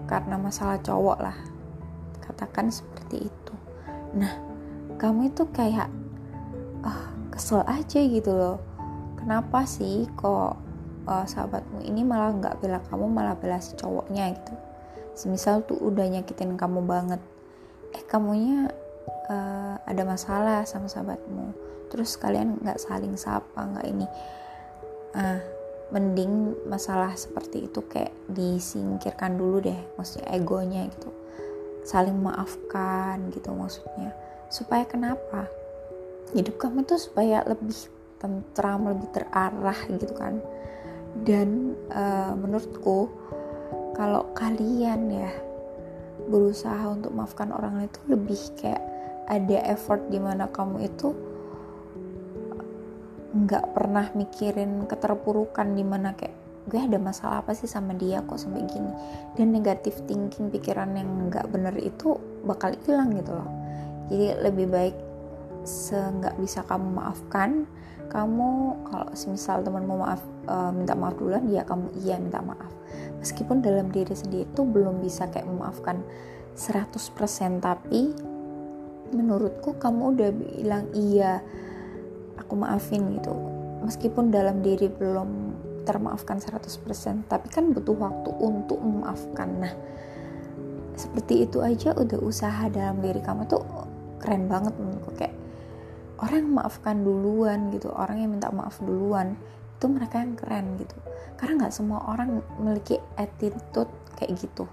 karena 0.06 0.36
masalah 0.38 0.78
cowok 0.80 1.20
lah. 1.20 1.38
Katakan 2.22 2.70
seperti 2.70 3.28
itu. 3.28 3.54
Nah 4.16 4.34
kamu 4.96 5.34
itu 5.34 5.44
kayak 5.52 5.92
ah 6.86 7.12
kesel 7.34 7.66
aja 7.68 8.00
gitu 8.00 8.32
loh. 8.32 8.58
Kenapa 9.20 9.66
sih 9.66 10.06
kok 10.16 10.64
uh, 11.06 11.26
sahabatmu 11.26 11.86
ini 11.86 12.01
malah 12.01 12.34
nggak 12.36 12.62
bela 12.62 12.82
kamu 12.89 13.06
malah 13.10 13.36
bela 13.38 13.62
si 13.62 13.78
cowoknya 13.78 14.34
gitu. 14.36 14.53
Semisal 15.16 15.64
tuh 15.64 15.80
udah 15.80 16.06
nyakitin 16.12 16.60
kamu 16.60 16.84
banget. 16.84 17.22
Eh 17.95 18.03
kamunya 18.03 18.68
uh, 19.32 19.76
ada 19.86 20.03
masalah 20.03 20.68
sama 20.68 20.91
sahabatmu. 20.91 21.56
Terus 21.89 22.20
kalian 22.20 22.60
nggak 22.60 22.82
saling 22.82 23.16
sapa 23.16 23.62
nggak 23.64 23.88
ini. 23.88 24.08
Ah 25.16 25.39
mending 25.93 26.66
masalah 26.66 27.14
seperti 27.14 27.70
itu 27.70 27.86
kayak 27.86 28.10
disingkirkan 28.26 29.38
dulu 29.38 29.62
deh 29.62 29.80
maksudnya 29.95 30.34
egonya 30.34 30.89
gitu. 30.89 31.14
Saling 31.86 32.18
maafkan 32.18 33.30
gitu 33.30 33.53
maksudnya. 33.53 34.12
Supaya 34.49 34.84
kenapa? 34.89 35.45
Hidup 36.34 36.58
kamu 36.58 36.84
tuh 36.89 36.97
supaya 36.97 37.45
lebih 37.45 37.78
tentram 38.18 38.89
lebih 38.89 39.08
terarah 39.14 39.80
gitu 39.86 40.10
kan 40.18 40.41
dan 41.24 41.80
uh, 41.95 42.36
menurutku 42.36 43.07
kalau 43.95 44.28
kalian 44.36 45.07
ya 45.07 45.32
berusaha 46.28 46.91
untuk 46.91 47.16
maafkan 47.16 47.55
orang 47.55 47.80
lain 47.80 47.88
itu 47.88 48.01
lebih 48.11 48.41
kayak 48.59 48.84
ada 49.32 49.57
effort 49.72 50.03
di 50.11 50.20
mana 50.20 50.51
kamu 50.51 50.84
itu 50.84 51.16
nggak 53.36 53.66
pernah 53.76 54.07
mikirin 54.16 54.88
keterpurukan 54.88 55.76
di 55.76 55.84
mana 55.84 56.16
kayak 56.16 56.36
gue 56.66 56.82
ada 56.82 56.97
masalah 56.97 57.45
apa 57.45 57.53
sih 57.53 57.70
sama 57.70 57.93
dia 57.93 58.26
kok 58.26 58.41
sampai 58.41 58.66
gini? 58.66 58.89
Dan 59.38 59.53
negatif 59.53 60.01
thinking 60.09 60.49
pikiran 60.49 60.97
yang 60.97 61.30
nggak 61.30 61.45
bener 61.53 61.76
itu 61.78 62.18
bakal 62.41 62.74
hilang 62.88 63.13
gitu 63.13 63.38
loh. 63.38 63.49
Jadi 64.09 64.28
lebih 64.41 64.68
baik 64.72 64.95
seenggak 65.61 66.34
bisa 66.41 66.66
kamu 66.66 66.89
maafkan 66.97 67.70
kamu 68.08 68.49
kalau 68.88 69.10
semisal 69.14 69.62
teman 69.62 69.86
mau 69.86 70.01
maaf 70.01 70.22
e, 70.47 70.56
minta 70.74 70.93
maaf 70.93 71.16
duluan 71.18 71.45
ya 71.49 71.66
kamu 71.68 71.91
iya 72.06 72.16
minta 72.18 72.39
maaf. 72.41 72.72
Meskipun 73.20 73.62
dalam 73.66 73.89
diri 73.89 74.14
sendiri 74.14 74.45
itu 74.45 74.62
belum 74.64 75.01
bisa 75.01 75.30
kayak 75.30 75.49
memaafkan 75.49 76.01
100% 76.56 77.60
tapi 77.60 78.14
menurutku 79.14 79.78
kamu 79.78 80.18
udah 80.18 80.30
bilang 80.34 80.86
iya 80.93 81.41
aku 82.38 82.53
maafin 82.58 83.18
gitu. 83.18 83.34
Meskipun 83.86 84.34
dalam 84.34 84.66
diri 84.66 84.89
belum 84.89 85.53
termaafkan 85.86 86.41
100% 86.41 87.30
tapi 87.30 87.47
kan 87.53 87.70
butuh 87.70 87.93
waktu 87.93 88.30
untuk 88.41 88.82
memaafkan. 88.82 89.49
Nah 89.62 89.74
seperti 90.95 91.43
itu 91.45 91.60
aja 91.60 91.91
udah 91.91 92.20
usaha 92.24 92.72
dalam 92.72 93.03
diri 93.03 93.20
kamu 93.20 93.45
tuh 93.51 93.62
keren 94.24 94.47
banget 94.47 94.74
menurutku 94.80 95.12
kayak 95.14 95.36
orang 96.22 96.47
yang 96.47 96.53
maafkan 96.55 97.03
duluan 97.03 97.59
gitu 97.76 97.91
orang 97.91 98.24
yang 98.24 98.32
minta 98.32 98.47
maaf 98.51 98.80
duluan 98.80 99.36
itu 99.76 99.86
mereka 99.91 100.24
yang 100.24 100.34
keren 100.39 100.80
gitu. 100.80 100.95
Karena 101.36 101.68
nggak 101.68 101.74
semua 101.76 101.99
orang 102.07 102.39
memiliki 102.57 102.95
attitude 103.20 103.91
kayak 104.16 104.39
gitu. 104.39 104.66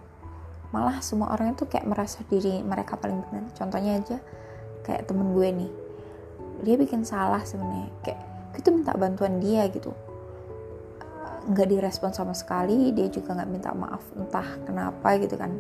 Malah 0.71 1.03
semua 1.03 1.35
orang 1.35 1.53
itu 1.53 1.67
kayak 1.67 1.85
merasa 1.85 2.23
diri 2.31 2.63
mereka 2.63 2.95
paling 2.97 3.21
benar. 3.29 3.51
Contohnya 3.53 3.99
aja 3.99 4.17
kayak 4.87 5.11
temen 5.11 5.35
gue 5.35 5.49
nih. 5.53 5.73
Dia 6.63 6.75
bikin 6.79 7.03
salah 7.03 7.43
sebenarnya. 7.43 7.91
Kayak 8.07 8.21
kita 8.55 8.69
minta 8.71 8.95
bantuan 8.95 9.43
dia 9.43 9.67
gitu. 9.69 9.91
Nggak 11.51 11.69
direspon 11.75 12.15
sama 12.15 12.33
sekali 12.33 12.95
dia 12.95 13.11
juga 13.11 13.35
nggak 13.35 13.51
minta 13.51 13.75
maaf 13.75 14.07
entah 14.15 14.49
kenapa 14.63 15.19
gitu 15.19 15.35
kan. 15.35 15.51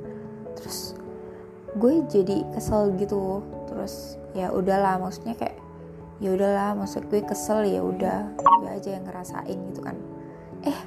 Terus 0.54 0.94
gue 1.74 2.06
jadi 2.06 2.46
kesel 2.54 2.94
gitu. 2.94 3.42
Terus 3.66 4.16
ya 4.32 4.54
udahlah 4.54 5.02
maksudnya 5.02 5.34
kayak 5.34 5.58
ya 6.22 6.38
udahlah 6.38 6.78
maksud 6.78 7.10
gue 7.10 7.18
kesel 7.26 7.66
ya 7.66 7.82
udah. 7.82 8.30
Gue 8.38 8.70
aja 8.70 8.94
yang 8.94 9.02
ngerasain 9.02 9.58
gitu 9.74 9.82
kan. 9.82 9.98
Eh 10.62 10.78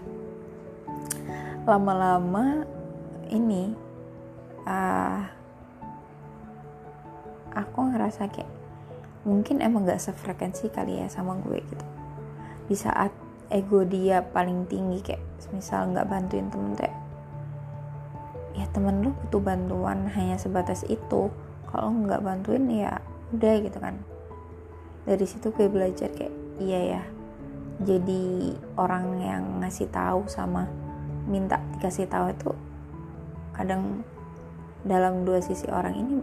lama-lama 1.67 2.63
ini 3.27 3.75
uh, 4.63 5.19
aku 7.51 7.79
ngerasa 7.91 8.31
kayak 8.31 8.47
mungkin 9.27 9.59
emang 9.59 9.83
gak 9.83 9.99
sefrekuensi 9.99 10.71
kali 10.71 11.03
ya 11.03 11.11
sama 11.11 11.35
gue 11.43 11.59
gitu. 11.59 11.85
Di 12.71 12.75
saat 12.79 13.11
ego 13.51 13.83
dia 13.83 14.23
paling 14.23 14.71
tinggi 14.71 15.03
kayak 15.03 15.21
misal 15.51 15.91
nggak 15.93 16.09
bantuin 16.09 16.49
temen 16.49 16.73
tuh 16.73 16.89
ya 18.57 18.65
temen 18.73 19.05
lu 19.05 19.13
butuh 19.13 19.43
bantuan 19.43 20.07
hanya 20.15 20.39
sebatas 20.39 20.87
itu. 20.87 21.27
Kalau 21.69 21.91
nggak 21.91 22.23
bantuin 22.23 22.71
ya 22.71 23.03
udah 23.35 23.59
gitu 23.59 23.77
kan 23.83 23.99
dari 25.05 25.25
situ 25.25 25.53
gue 25.53 25.69
belajar 25.69 26.09
kayak 26.11 26.33
iya 26.57 26.99
ya 26.99 27.03
jadi 27.81 28.55
orang 28.75 29.05
yang 29.21 29.43
ngasih 29.61 29.87
tahu 29.93 30.25
sama 30.25 30.65
minta 31.29 31.61
dikasih 31.77 32.09
tahu 32.09 32.33
itu 32.33 32.51
kadang 33.53 34.01
dalam 34.85 35.25
dua 35.25 35.41
sisi 35.41 35.65
orang 35.69 35.95
ini 35.97 36.15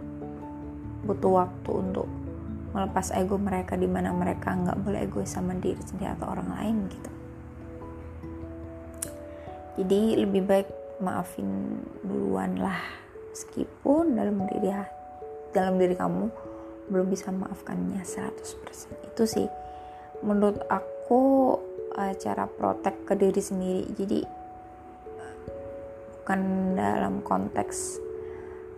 butuh 1.03 1.43
waktu 1.43 1.71
untuk 1.71 2.07
melepas 2.73 3.13
ego 3.13 3.37
mereka 3.37 3.77
di 3.77 3.85
mana 3.85 4.09
mereka 4.15 4.55
nggak 4.55 4.79
boleh 4.81 5.05
egois 5.05 5.29
sama 5.29 5.53
diri 5.53 5.77
sendiri 5.77 6.15
atau 6.17 6.31
orang 6.33 6.49
lain 6.57 6.75
gitu. 6.89 7.11
Jadi 9.83 10.01
lebih 10.21 10.41
baik 10.45 10.69
maafin 11.01 11.81
duluan 12.01 12.57
lah 12.57 12.81
meskipun 13.33 14.17
dalam 14.17 14.45
diri 14.49 14.69
dalam 15.53 15.77
diri 15.77 15.93
kamu 15.97 16.29
belum 16.91 17.07
bisa 17.07 17.31
maafkannya 17.31 18.03
100% 18.03 19.13
itu 19.13 19.23
sih 19.23 19.47
menurut 20.23 20.63
aku 20.71 21.21
uh, 21.93 22.13
cara 22.15 22.47
protek 22.47 23.05
ke 23.05 23.13
diri 23.19 23.41
sendiri. 23.43 23.83
Jadi 23.93 24.19
bukan 26.23 26.41
dalam 26.79 27.19
konteks 27.21 27.99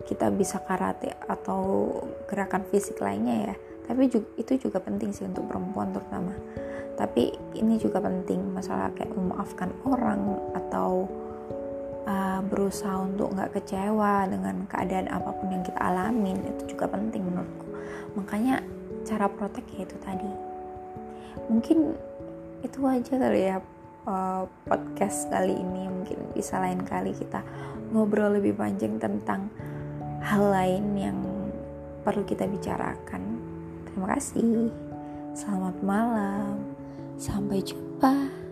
kita 0.06 0.30
bisa 0.34 0.62
karate 0.62 1.14
atau 1.26 1.90
gerakan 2.26 2.66
fisik 2.68 2.98
lainnya 3.02 3.54
ya. 3.54 3.56
Tapi 3.86 4.10
juga, 4.10 4.28
itu 4.34 4.52
juga 4.66 4.82
penting 4.82 5.14
sih 5.14 5.26
untuk 5.26 5.46
perempuan 5.46 5.94
terutama. 5.94 6.34
Tapi 6.98 7.30
ini 7.54 7.78
juga 7.78 8.02
penting 8.02 8.50
masalah 8.50 8.90
kayak 8.98 9.14
memaafkan 9.14 9.70
orang 9.86 10.34
atau 10.58 11.06
uh, 12.08 12.40
berusaha 12.42 12.98
untuk 12.98 13.30
nggak 13.36 13.62
kecewa 13.62 14.26
dengan 14.26 14.66
keadaan 14.66 15.06
apa 15.12 15.30
pun 15.30 15.54
yang 15.54 15.62
kita 15.62 15.78
alamin 15.78 16.40
itu 16.42 16.74
juga 16.74 16.90
penting 16.90 17.22
menurutku 17.22 17.65
makanya 18.16 18.64
cara 19.06 19.30
protek 19.30 19.68
ya 19.76 19.86
itu 19.86 19.96
tadi 20.02 20.30
mungkin 21.46 21.94
itu 22.64 22.80
aja 22.88 23.14
kali 23.14 23.40
ya 23.52 23.62
uh, 24.08 24.48
podcast 24.66 25.28
kali 25.30 25.54
ini 25.54 25.86
mungkin 25.86 26.18
bisa 26.32 26.58
lain 26.58 26.82
kali 26.82 27.14
kita 27.14 27.44
ngobrol 27.94 28.34
lebih 28.40 28.56
panjang 28.56 28.98
tentang 28.98 29.52
hal 30.24 30.42
lain 30.50 30.84
yang 30.98 31.18
perlu 32.02 32.26
kita 32.26 32.48
bicarakan 32.50 33.36
Terima 33.96 34.12
kasih. 34.12 34.68
Selamat 35.32 35.80
malam. 35.80 36.60
Sampai 37.16 37.64
jumpa. 37.64 38.45